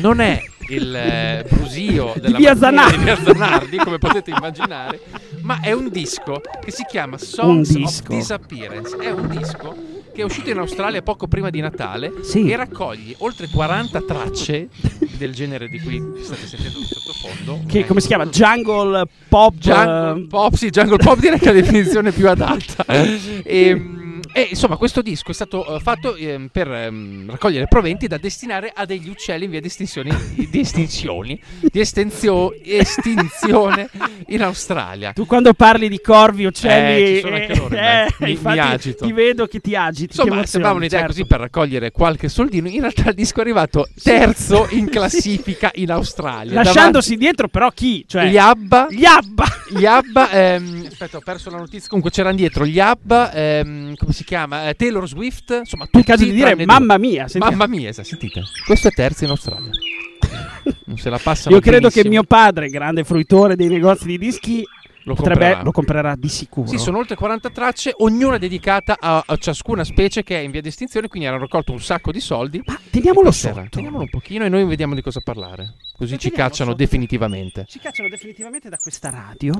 non 0.01 0.21
è 0.21 0.41
il 0.69 0.95
eh, 0.95 1.47
brusio 1.49 2.13
della 2.17 2.37
Via 2.39 2.57
Zanardi. 2.57 2.97
di 2.99 3.05
Via 3.05 3.17
Zanardi, 3.23 3.77
come 3.79 3.99
potete 3.99 4.31
immaginare, 4.31 5.01
ma 5.43 5.61
è 5.61 5.73
un 5.73 5.89
disco 5.91 6.41
che 6.63 6.71
si 6.73 6.85
chiama 6.85 7.19
Songs 7.19 7.71
Un 7.71 7.85
of. 7.85 8.03
Disappearance. 8.09 8.97
È 8.97 9.11
un 9.11 9.29
disco 9.29 9.77
che 10.17 10.23
è 10.23 10.25
uscito 10.25 10.49
in 10.49 10.57
Australia 10.57 11.03
poco 11.03 11.29
prima 11.29 11.51
di 11.51 11.61
Natale 11.61 12.11
Sì. 12.23 12.51
e 12.51 12.57
raccoglie 12.57 13.15
oltre 13.19 13.49
40 13.49 14.01
tracce 14.01 14.69
del 15.19 15.35
genere 15.35 15.69
di 15.69 15.79
cui 15.79 16.03
state 16.23 16.47
sentendo 16.47 16.79
sottofondo. 16.81 17.61
Che 17.67 17.81
Eh, 17.81 17.85
come 17.87 18.01
si 18.01 18.07
chiama? 18.07 18.25
Jungle 18.27 19.07
Pop... 19.29 19.55
Jungle 19.59 20.23
eh, 20.23 20.27
Pop, 20.27 20.55
sì, 20.55 20.71
Jungle 20.71 20.97
Pop 20.97 21.19
direi 21.21 21.39
che 21.39 21.51
è 21.51 21.53
la 21.53 21.61
definizione 21.61 22.13
più 22.13 22.29
adatta. 22.31 22.85
e, 23.45 23.91
e, 24.37 24.49
insomma, 24.51 24.77
questo 24.77 25.01
disco 25.01 25.31
è 25.31 25.35
stato 25.35 25.77
eh, 25.77 25.81
fatto 25.81 26.15
ehm, 26.15 26.49
per 26.53 26.71
ehm, 26.71 27.31
raccogliere 27.31 27.67
proventi 27.69 28.07
da 28.07 28.19
destinare 28.19 28.71
a 28.75 28.85
degli 28.85 29.09
uccelli 29.09 29.45
in 29.45 29.51
via 29.51 29.61
di 29.61 29.67
estinzione, 29.69 30.15
di 30.35 30.61
estinzioni, 30.61 31.41
di 31.61 31.81
estenzio- 31.81 32.53
estinzione 32.63 33.89
in 34.29 34.43
Australia. 34.43 35.13
Tu 35.13 35.27
quando 35.27 35.55
parli 35.55 35.89
di 35.89 36.01
corvi, 36.01 36.45
uccelli, 36.45 37.03
Eh, 37.03 37.15
ci 37.17 37.21
sono 37.23 37.35
anche 37.37 37.57
loro 37.57 37.69
mezzo. 37.75 38.15
Mi- 38.19 38.27
mi 38.27 38.31
infatti 38.33 38.59
agito. 38.59 39.05
ti 39.07 39.13
vedo 39.13 39.47
che 39.47 39.61
ti 39.61 39.75
agiti. 39.75 40.15
ti 40.15 40.21
Insomma, 40.21 40.45
sembrava 40.47 40.77
un'idea 40.77 40.99
certo. 41.01 41.15
così 41.15 41.27
per 41.27 41.41
raccogliere 41.41 41.91
qualche 41.91 42.29
soldino. 42.29 42.69
In 42.69 42.81
realtà 42.81 43.09
il 43.11 43.15
disco 43.15 43.39
è 43.39 43.41
arrivato 43.43 43.89
terzo 44.03 44.67
in 44.71 44.89
classifica 44.91 45.71
in 45.75 45.91
Australia. 45.91 46.55
Lasciandosi 46.63 47.17
dietro 47.17 47.49
però 47.49 47.71
chi? 47.71 48.05
Cioè, 48.07 48.31
davanti 48.31 48.35
gli 48.35 48.39
Abba, 48.39 48.87
gli 48.91 49.05
Abba. 49.05 49.45
Gli 49.69 49.85
Abba, 49.85 50.31
ehm, 50.31 50.85
aspetta, 50.89 51.17
ho 51.17 51.21
perso 51.21 51.51
la 51.51 51.59
notizia. 51.59 51.89
Comunque 51.89 52.11
c'erano 52.13 52.37
dietro 52.37 52.65
gli 52.67 52.79
Abba, 52.79 53.33
ehm, 53.33 53.95
come 53.97 54.13
si 54.13 54.25
chiama? 54.27 54.69
Eh, 54.69 54.75
Taylor 54.75 55.09
Swift. 55.09 55.51
Insomma, 55.61 55.87
tutti 55.87 56.05
caso 56.05 56.25
di 56.25 56.33
dire 56.33 56.55
mamma 56.67 56.99
mia. 56.99 57.23
due. 57.23 57.29
senti- 57.31 57.49
Mamma 57.49 57.67
mia, 57.67 57.93
sa- 57.95 58.05
sentite. 58.05 58.43
Questo 58.67 58.89
è 58.89 58.91
terzo 58.91 59.25
in 59.25 59.31
Australia. 59.31 59.71
Non 60.87 60.99
se 60.99 61.11
la 61.11 61.19
passano 61.19 61.55
Io 61.55 61.61
credo 61.61 61.89
che 61.89 62.03
benissimo. 62.03 62.11
mio 62.11 62.23
padre, 62.25 62.69
grande 62.69 63.05
fruitore 63.05 63.55
dei 63.57 63.69
negozi 63.69 64.07
di 64.07 64.19
dischi, 64.19 64.65
lo 65.05 65.15
potrebbe- 65.15 65.39
comprerà. 65.39 65.63
lo 65.63 65.71
comprerà 65.71 66.15
di 66.17 66.29
sicuro. 66.29 66.67
Sì, 66.69 66.79
sono 66.79 66.99
oltre 66.99 67.15
40 67.15 67.51
tracce, 67.51 67.93
ognuna 67.97 68.37
dedicata 68.39 68.97
a, 68.99 69.23
a 69.25 69.37
ciascuna 69.37 69.85
specie 69.85 70.25
che 70.25 70.37
è 70.39 70.43
in 70.43 70.51
via 70.51 70.61
di 70.61 70.69
estinzione, 70.69 71.07
quindi 71.09 71.29
hanno 71.29 71.39
raccolto 71.39 71.71
un 71.73 71.81
sacco 71.81 72.11
di 72.11 72.19
soldi. 72.21 72.61
Ma 72.65 72.79
teniamolo 72.91 73.31
sotto. 73.31 73.67
Teniamolo 73.71 74.03
un 74.03 74.11
pochino 74.11 74.45
e 74.45 74.49
noi 74.49 74.65
vediamo 74.65 74.95
di 74.97 75.03
cosa 75.03 75.21
parlare. 75.21 75.75
Così 75.97 76.19
ci 76.19 76.31
cacciano 76.31 76.71
sotto. 76.71 76.83
definitivamente. 76.83 77.65
Ci 77.69 77.79
cacciano 77.79 78.09
definitivamente 78.09 78.69
da 78.69 78.77
questa 78.79 79.11
radio. 79.11 79.53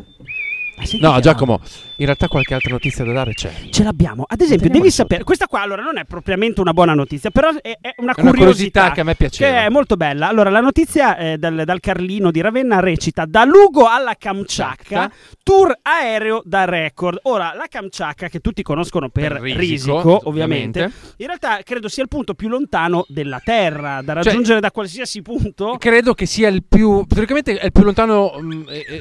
No, 1.01 1.19
Giacomo, 1.21 1.61
in 1.97 2.05
realtà 2.05 2.29
qualche 2.29 2.53
altra 2.55 2.71
notizia 2.71 3.03
da 3.05 3.13
dare 3.13 3.33
c'è. 3.33 3.51
Ce 3.71 3.83
l'abbiamo. 3.83 4.25
Ad 4.29 4.41
esempio, 4.41 4.69
devi 4.69 4.91
sapere. 4.91 5.25
Questa 5.25 5.47
qua 5.47 5.63
allora 5.63 5.83
non 5.83 5.97
è 5.99 6.05
propriamente 6.05 6.61
una 6.61 6.73
buona 6.73 6.93
notizia, 6.95 7.31
però 7.31 7.49
è, 7.61 7.79
è 7.81 7.95
una 7.99 8.13
È 8.13 8.21
una 8.21 8.31
curiosità. 8.31 8.35
curiosità 8.35 8.91
che 8.93 9.01
a 9.01 9.05
me 9.05 9.15
piaceva. 9.15 9.51
Che 9.51 9.65
è 9.65 9.69
molto 9.71 9.97
bella. 9.97 10.29
Allora, 10.29 10.51
la 10.51 10.61
notizia 10.61 11.17
eh, 11.17 11.39
dal, 11.39 11.63
dal 11.65 11.81
Carlino 11.81 12.31
di 12.31 12.41
Ravenna 12.43 12.81
recita: 12.81 13.25
Da 13.25 13.45
Lugo 13.45 13.87
alla 13.87 14.15
Kamchatka, 14.19 15.11
tour 15.43 15.79
aereo 15.83 16.43
da 16.45 16.65
record. 16.67 17.21
Ora, 17.23 17.53
la 17.55 17.67
Kamchatka, 17.69 18.29
che 18.29 18.41
tutti 18.41 18.63
conoscono 18.63 19.09
per, 19.09 19.33
Per 19.33 19.41
risico, 19.43 19.59
Risico, 19.61 20.21
ovviamente, 20.29 20.83
ovviamente. 20.85 20.93
in 21.17 21.27
realtà 21.27 21.59
credo 21.65 21.89
sia 21.89 22.03
il 22.03 22.09
punto 22.09 22.35
più 22.35 22.49
lontano 22.49 23.05
della 23.09 23.41
Terra, 23.43 24.03
da 24.03 24.15
Cioè, 24.15 24.25
raggiungere 24.25 24.61
da 24.61 24.71
qualsiasi 24.71 25.23
punto. 25.23 25.77
Credo 25.79 26.13
che 26.15 26.27
sia 26.27 26.49
il 26.49 26.63
più. 26.69 27.05
Teoricamente 27.09 27.57
è 27.59 27.65
il 27.65 27.73
più 27.73 27.83
lontano 27.83 28.35
mm, 28.41 28.63
eh, 28.69 28.77
eh, 28.77 29.01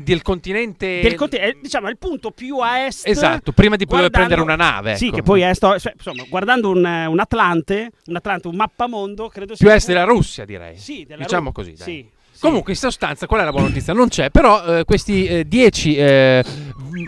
del 0.00 0.22
continente. 0.22 1.00
Del 1.00 1.14
conti- 1.14 1.36
è, 1.36 1.56
diciamo, 1.60 1.88
è 1.88 1.90
il 1.90 1.98
punto 1.98 2.30
più 2.30 2.58
a 2.58 2.84
est. 2.86 3.06
Esatto, 3.06 3.52
prima 3.52 3.76
di 3.76 3.84
poter 3.86 4.08
guardando- 4.10 4.34
prendere 4.34 4.40
una 4.40 4.70
nave. 4.72 4.96
Sì, 4.96 5.06
ecco. 5.06 5.16
che 5.16 5.22
poi 5.22 5.40
è 5.42 5.52
sto- 5.54 5.78
cioè, 5.78 5.92
insomma, 5.94 6.24
guardando 6.28 6.70
un, 6.70 6.84
eh, 6.84 7.06
un 7.06 7.18
Atlante, 7.18 7.90
un 8.06 8.16
Atlante, 8.16 8.48
un 8.48 8.56
mappamondo, 8.56 9.28
credo 9.28 9.54
Più 9.54 9.66
sia 9.66 9.74
est 9.74 9.86
della 9.88 10.04
Russia, 10.04 10.44
direi. 10.44 10.76
Sì, 10.78 11.04
della 11.06 11.22
Diciamo 11.22 11.46
Ru- 11.46 11.52
così, 11.54 11.72
dai. 11.74 11.84
Sì. 11.86 12.08
Comunque, 12.42 12.72
in 12.72 12.78
sostanza, 12.78 13.26
qual 13.26 13.40
è 13.40 13.44
la 13.44 13.50
buona 13.50 13.68
notizia? 13.68 13.92
Non 13.92 14.08
c'è, 14.08 14.30
però 14.30 14.78
eh, 14.78 14.84
questi 14.84 15.44
10 15.46 15.96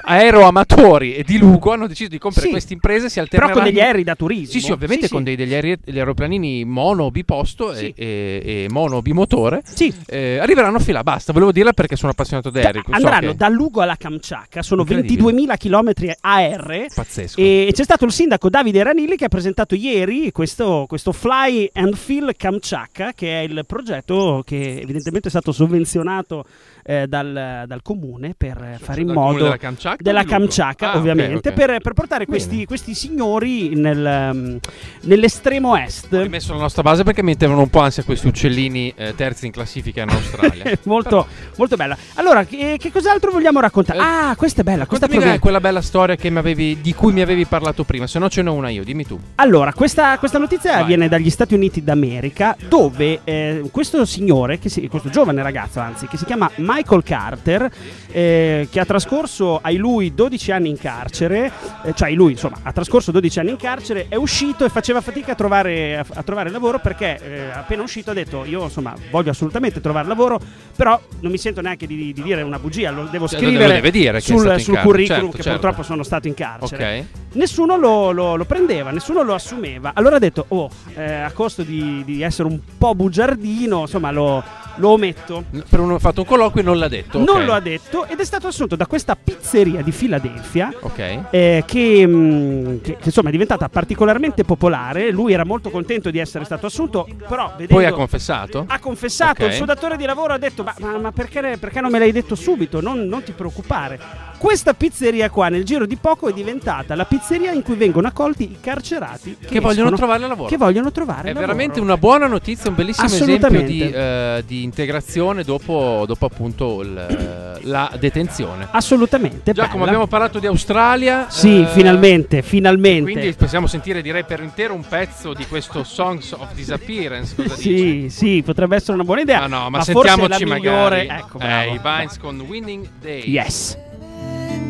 aeroamatori 0.03 1.23
di 1.27 1.39
Lugo 1.39 1.73
hanno 1.73 1.87
deciso 1.87 2.09
di 2.11 2.19
compiere 2.19 2.47
Sì. 2.47 2.53
queste 2.53 2.73
imprese. 2.73 3.09
Si 3.09 3.15
però 3.15 3.25
alterneranno. 3.47 3.55
con 3.61 3.65
degli 3.65 3.81
aerei 3.81 4.03
da 4.05 4.15
turismo. 4.15 4.53
Sì, 4.53 4.61
sì, 4.61 4.71
ovviamente 4.73 5.09
con 5.09 5.23
dei- 5.23 5.37
degli, 5.37 5.55
aer- 5.55 5.81
degli 5.85 5.99
aeroplanini 5.99 6.65
mono 6.65 7.11
biposto 7.11 7.73
e- 7.73 7.77
Sì. 7.77 7.93
e, 7.97 8.43
e 8.45 8.67
mono 8.71 9.03
bimotore. 9.03 9.63
Sì. 9.65 9.93
Eh, 10.07 10.39
arriveranno 10.39 10.77
a 10.77 10.81
fila, 10.81 11.03
basta. 11.03 11.33
Volevo 11.33 11.53
dirla 11.53 11.73
perché 11.73 11.97
sono 11.97 12.13
appassionato 12.13 12.51
di 12.51 12.57
Cioè, 12.59 12.67
aerei. 12.67 12.83
so 12.85 12.93
andranno 12.93 13.31
che- 13.33 13.37
da 13.37 13.49
Lugo 13.49 13.81
alla 13.81 13.97
Kamchatka, 13.97 14.63
sono 14.63 14.83
Incredibile. 14.83 15.33
22.000 15.33 15.57
km 15.57 15.93
AR. 16.21 16.87
Pazzesco. 16.95 17.41
E 17.41 17.71
c'è 17.73 17.83
stato 17.85 18.05
il 18.05 18.13
sindaco 18.13 18.49
Davide 18.49 18.83
Ranilli 18.83 19.17
che 19.17 19.25
ha 19.27 19.29
presentato 19.29 19.75
ieri 19.75 20.31
questo, 20.33 20.85
questo 20.89 21.13
Fly 21.13 21.71
and 21.75 21.95
Fill 21.95 22.33
Kamchatka, 22.37 23.13
che 23.15 23.41
è 23.41 23.43
il 23.43 23.65
progetto 23.67 24.43
che 24.45 24.81
evidentemente 24.81 25.24
è 25.29 25.31
stato 25.31 25.53
sovvenzionato 25.53 26.45
eh, 26.85 27.07
dal, 27.07 27.65
dal 27.67 27.83
comune 27.83 28.35
per 28.37 28.57
eh, 28.59 28.79
fare 28.81 29.01
in 29.01 29.11
modo 29.11 29.43
della 29.45 29.57
Kamchatka 29.57 29.97
o 30.01 30.03
della? 30.03 30.25
Kamchatka, 30.25 30.93
Ah, 30.93 30.97
ovviamente, 30.99 31.49
ok. 31.49 31.55
Per, 31.55 31.79
per 31.81 31.93
portare 31.93 32.27
questi, 32.27 32.65
questi 32.67 32.95
signori 32.95 33.75
nel, 33.75 34.31
um, 34.33 34.59
nell'estremo 35.03 35.77
est. 35.77 36.13
Ho 36.13 36.23
rimesso 36.23 36.53
la 36.53 36.61
nostra 36.61 36.83
base 36.83 37.03
perché 37.03 37.23
mettevano 37.23 37.61
un 37.61 37.71
po' 37.71 37.81
ansia 37.81 38.03
questi 38.03 38.27
uccellini 38.27 38.93
eh, 38.97 39.15
terzi 39.15 39.47
in 39.47 39.53
classifica 39.53 40.03
in 40.03 40.11
Australia. 40.11 40.65
molto, 40.85 41.27
molto 41.57 41.77
bella. 41.77 41.97
Allora, 42.15 42.45
che, 42.45 42.77
che 42.79 42.91
cos'altro 42.93 43.31
vogliamo 43.31 43.61
raccontare? 43.61 43.99
Eh, 43.99 44.03
ah, 44.03 44.35
questa 44.37 44.61
è 44.61 44.65
bella. 44.65 44.87
Questa 44.87 45.07
è 45.07 45.39
quella 45.39 45.61
bella 45.61 45.81
storia 45.81 46.17
che 46.17 46.31
mi 46.31 46.39
avevi- 46.39 46.81
di 46.81 46.95
cui 46.95 47.13
mi 47.13 47.21
avevi 47.21 47.45
parlato 47.47 47.85
prima, 47.85 48.07
se 48.07 48.19
no 48.19 48.29
ce 48.29 48.43
n'ho 48.43 48.53
una 48.55 48.69
io, 48.69 48.85
dimmi 48.85 49.07
tu. 49.07 49.19
Allora, 49.37 49.73
questa, 49.73 50.19
questa 50.19 50.39
notizia 50.39 50.75
Vai. 50.77 50.85
viene 50.87 51.09
dagli 51.09 51.31
Stati 51.31 51.55
Uniti 51.55 51.83
d'America, 51.83 52.57
dove 52.69 53.21
eh, 53.25 53.63
questo 53.71 54.05
signore, 54.05 54.59
che 54.59 54.69
si- 54.69 54.87
questo 54.89 55.11
giovane 55.15 55.45
ragazzo, 55.45 55.79
anzi, 55.79 56.09
che 56.09 56.17
si 56.17 56.25
chiama 56.25 56.51
Michael 56.57 57.05
Carter, 57.05 57.71
eh, 58.11 58.67
che 58.69 58.81
ha 58.81 58.85
trascorso 58.85 59.61
ai 59.63 59.77
lui 59.77 60.13
12 60.13 60.51
anni 60.51 60.71
in 60.71 60.77
carcere, 60.77 61.53
eh, 61.85 61.93
cioè 61.95 62.11
lui, 62.11 62.33
insomma, 62.33 62.57
ha 62.65 62.73
trascorso 62.73 63.13
12 63.13 63.39
anni 63.39 63.51
in 63.51 63.57
carcere, 63.57 64.07
è 64.09 64.17
uscito 64.17 64.65
e 64.65 64.71
faceva 64.71 65.01
fatica 65.01 65.31
a 65.31 65.35
trovare, 65.37 65.99
a, 65.99 66.05
a 66.15 66.23
trovare 66.25 66.51
lavoro 66.51 66.81
perché 66.81 67.21
eh, 67.23 67.51
appena 67.53 67.83
uscito 67.83 68.11
ha 68.11 68.13
detto 68.13 68.45
io, 68.45 68.65
insomma, 68.65 68.93
voglio 69.13 69.31
assolutamente 69.31 69.81
trovare 69.81 70.09
lavoro, 70.09 70.41
però 70.75 71.01
non 71.21 71.31
mi 71.31 71.39
sento 71.39 71.61
neanche 71.61 71.87
di, 71.87 72.13
di 72.13 72.21
dire 72.21 72.43
una 72.43 72.59
bugia, 72.59 72.91
lo 72.91 73.05
devo 73.05 73.29
Cioè, 73.29 73.41
lo 73.41 73.47
scrivere 73.47 73.75
deve 73.75 73.91
dire 73.93 74.19
sul, 74.19 74.59
sul 74.59 74.79
curriculum 74.79 75.21
certo, 75.31 75.37
che 75.37 75.43
certo. 75.45 75.61
purtroppo 75.61 75.83
sono 75.85 76.03
stato 76.03 76.27
in 76.27 76.35
carcere 76.35 76.99
Ok. 76.99 77.35
nessuno 77.35 77.77
lo, 77.77 78.11
lo- 78.11 78.35
lo 78.35 78.45
prendeva, 78.47 78.91
nessuno 78.91 79.23
lo 79.23 79.35
assumeva. 79.35 79.93
Allora 79.95 80.17
ha 80.17 80.19
detto, 80.19 80.45
oh, 80.49 80.69
eh, 80.97 81.05
a 81.05 81.31
costo 81.31 81.63
di, 81.63 82.03
di 82.05 82.21
essere 82.21 82.49
un 82.49 82.59
po' 82.77 82.97
bugiardino, 82.97 83.83
insomma, 83.83 84.11
lo, 84.11 84.43
lo 84.77 84.91
ometto. 84.91 85.45
Per 85.69 85.79
uno 85.81 85.99
fatto 85.99 86.21
un 86.21 86.27
colloquio 86.27 86.63
e 86.63 86.67
non 86.67 86.79
l'ha 86.79 86.89
detto. 86.89 87.19
Non 87.19 87.37
ok. 87.41 87.45
lo 87.45 87.53
ha 87.53 87.61
detto 87.61 88.07
ed 88.07 88.19
è 88.21 88.25
stato 88.25 88.47
assunto 88.47 88.77
da 88.77 88.87
questa 88.87 89.17
pizzeria 89.17 89.83
di 89.83 89.93
Filadelfia. 89.93 90.73
Ok. 90.81 91.19
eh, 91.31 91.63
che, 91.67 92.07
mh, 92.07 92.81
che- 92.83 92.97
che, 92.97 93.03
insomma 93.05 93.29
è 93.29 93.33
diventata 93.33 93.69
particolarmente 93.69 94.45
popolare. 94.45 95.11
Lui 95.11 95.33
era 95.33 95.45
molto 95.45 95.71
contento 95.71 96.11
di 96.11 96.19
essere 96.19 96.45
stato 96.45 96.67
assunto, 96.67 97.07
però 97.29 97.51
vedendo, 97.53 97.75
Poi 97.75 97.85
ha 97.87 97.93
confessato? 97.93 98.65
ha 98.67 98.79
confessato, 98.79 99.43
Ok. 99.45 99.51
il 99.51 99.55
suo 99.57 99.67
datore 99.67 99.97
di 99.97 100.05
lavoro 100.05 100.33
ha 100.35 100.39
detto: 100.39 100.63
Ma, 100.63 100.75
ma- 100.81 100.99
ma 100.99 101.13
perché, 101.13 101.57
perché 101.59 101.81
non 101.81 101.91
me 101.91 101.99
l'hai 101.99 102.13
detto 102.13 102.35
subito? 102.35 102.81
Non, 102.81 103.01
non 103.07 103.23
ti 103.23 103.33
preoccupare. 103.33 103.99
Questa 104.45 104.75
pizzeria 104.75 105.31
qua 105.31 105.49
nel 105.49 105.65
giro 105.65 105.87
di 105.87 105.97
poco 105.97 106.29
è 106.29 106.33
diventata 106.35 106.95
la 106.95 107.07
pizzeria 107.07 107.51
in 107.53 107.63
cui 107.63 107.77
vengono 107.77 108.09
accolti 108.09 108.43
i 108.43 108.59
carcerati 108.61 109.39
che, 109.41 109.47
Che 109.47 109.59
vogliono 109.59 109.89
escono, 109.89 109.97
trovare 109.97 110.27
lavoro. 110.27 110.49
Che 110.51 110.59
vogliono 110.59 110.93
trovare 110.93 111.23
È 111.23 111.33
lavoro. 111.33 111.47
veramente 111.47 111.81
una 111.81 111.97
buona 111.97 112.27
notizia, 112.27 112.69
un 112.69 112.77
bellissimo 112.77 113.07
esempio 113.07 113.63
di, 113.63 113.81
eh, 113.81 114.45
di 114.47 114.63
integrazione 114.63 115.45
dopo, 115.45 116.05
dopo 116.07 116.27
appunto 116.27 116.83
il, 116.83 116.95
eh, 116.95 117.67
la 117.67 117.91
detenzione. 117.99 118.69
Assolutamente. 118.71 119.55
Giacomo, 119.55 119.79
bella. 119.79 119.87
abbiamo 119.87 120.07
parlato 120.09 120.39
di 120.39 120.47
Australia. 120.47 121.25
Sì, 121.31 121.63
eh, 121.63 121.67
finalmente, 121.69 122.43
finalmente. 122.43 123.13
Quindi 123.13 123.33
possiamo 123.33 123.67
sentire 123.67 124.03
direi 124.03 124.25
per 124.25 124.43
intero 124.43 124.75
un 124.75 124.85
pezzo 124.87 125.33
di 125.33 125.47
questo 125.47 125.85
Songs 125.85 126.33
of 126.33 126.53
Disappearance. 126.53 127.35
Cosa? 127.35 127.57
Sì, 127.57 128.09
sì, 128.11 128.43
potrebbe 128.45 128.77
essere 128.77 128.93
una 128.93 129.05
buona 129.05 129.23
idea. 129.23 129.45
Ah 129.45 129.47
no, 129.47 129.71
ma, 129.71 129.83
forse 129.83 129.93
è 129.93 129.95
sentiamoci 129.95 130.45
la 130.45 130.55
migliore. 130.55 130.97
magari 131.07 131.21
Ecco, 131.23 131.39
eh, 131.39 131.47
bravo. 131.47 131.73
i 131.73 131.81
Vines 131.83 132.19
con 132.19 132.41
Winning 132.41 132.89
Day. 133.01 133.27
Yes. 133.31 133.79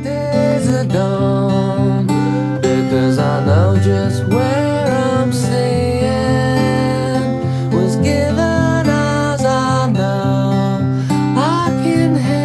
Days 0.05 0.69
are 0.69 0.85
gone 0.85 2.07
because 2.61 3.19
I 3.19 3.45
know 3.47 3.77
just 3.83 4.23
where 4.29 4.87
I'm 4.93 5.33
staying 5.33 6.11
was 7.73 7.97
given 7.97 8.87
as 8.87 9.45
I 9.45 9.91
know 9.91 10.79
I 11.39 11.71
can 11.83 12.15
have. 12.17 12.45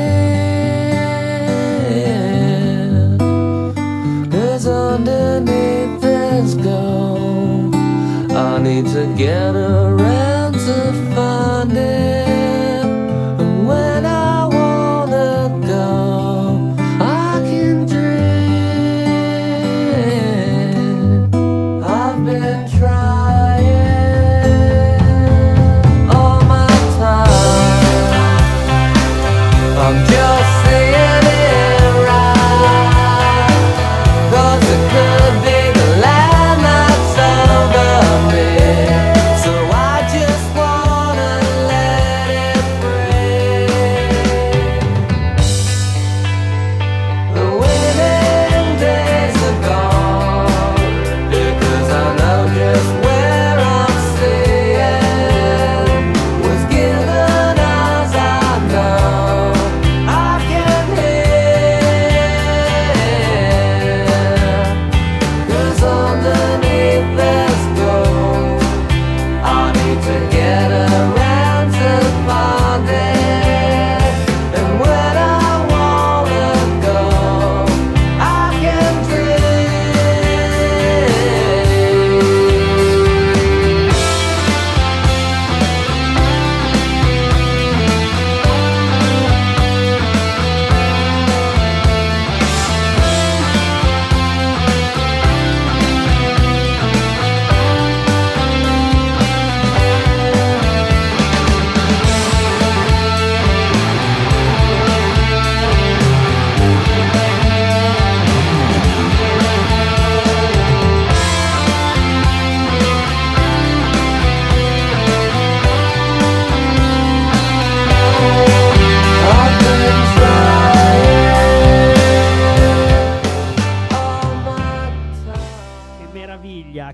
Cause 4.31 4.65
underneath 4.65 6.01
this 6.01 6.53
gold, 6.55 7.75
I 7.75 8.59
need 8.63 8.85
to 8.87 9.13
get 9.17 9.58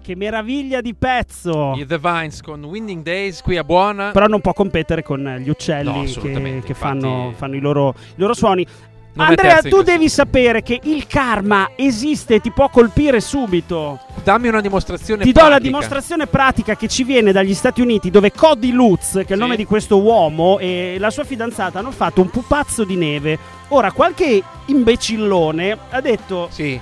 che 0.05 0.15
meraviglia 0.15 0.81
di 0.81 0.93
pezzo. 0.93 1.73
I 1.75 1.85
The 1.85 1.97
Vines 1.97 2.41
con 2.41 2.63
Winning 2.63 3.01
Days 3.01 3.41
qui 3.41 3.57
a 3.57 3.63
Buona. 3.63 4.11
Però 4.11 4.27
non 4.27 4.39
può 4.39 4.53
competere 4.53 5.01
con 5.01 5.19
gli 5.39 5.45
No, 5.45 5.51
uccelli 5.51 5.91
che, 5.91 5.99
assolutamente, 6.05 6.65
che 6.67 6.71
infatti- 6.73 6.99
fanno, 6.99 7.33
fanno 7.35 7.55
i, 7.55 7.59
loro, 7.59 7.95
i 7.97 8.13
loro 8.19 8.33
suoni. 8.35 8.65
Non 9.13 9.27
Andrea, 9.27 9.61
tu 9.61 9.81
devi 9.81 10.09
sapere 10.09 10.61
che 10.61 10.77
il 10.83 11.07
karma 11.07 11.71
esiste 11.77 12.35
e 12.35 12.39
ti 12.41 12.51
può 12.51 12.67
colpire 12.69 13.21
subito. 13.21 13.97
Dammi 14.21 14.49
una 14.49 14.59
dimostrazione 14.59 15.23
Ti 15.23 15.31
do 15.31 15.39
la 15.39 15.45
pratica. 15.47 15.67
dimostrazione 15.69 16.27
pratica 16.27 16.75
che 16.75 16.89
ci 16.89 17.05
viene 17.05 17.31
dagli 17.31 17.53
Stati 17.53 17.79
Uniti, 17.79 18.11
dove 18.11 18.31
Cody 18.33 18.71
Lutz, 18.71 19.13
che 19.13 19.19
è 19.19 19.21
il 19.21 19.27
Sì. 19.35 19.35
nome 19.39 19.55
di 19.55 19.63
questo 19.63 20.01
uomo, 20.01 20.59
e 20.59 20.97
la 20.99 21.09
sua 21.11 21.23
fidanzata 21.23 21.79
hanno 21.79 21.91
fatto 21.91 22.19
un 22.21 22.29
pupazzo 22.29 22.83
di 22.83 22.97
neve. 22.97 23.39
Ora, 23.69 23.93
qualche 23.93 24.43
imbecillone 24.65 25.77
ha 25.91 26.01
detto 26.01 26.47
Sì. 26.51 26.77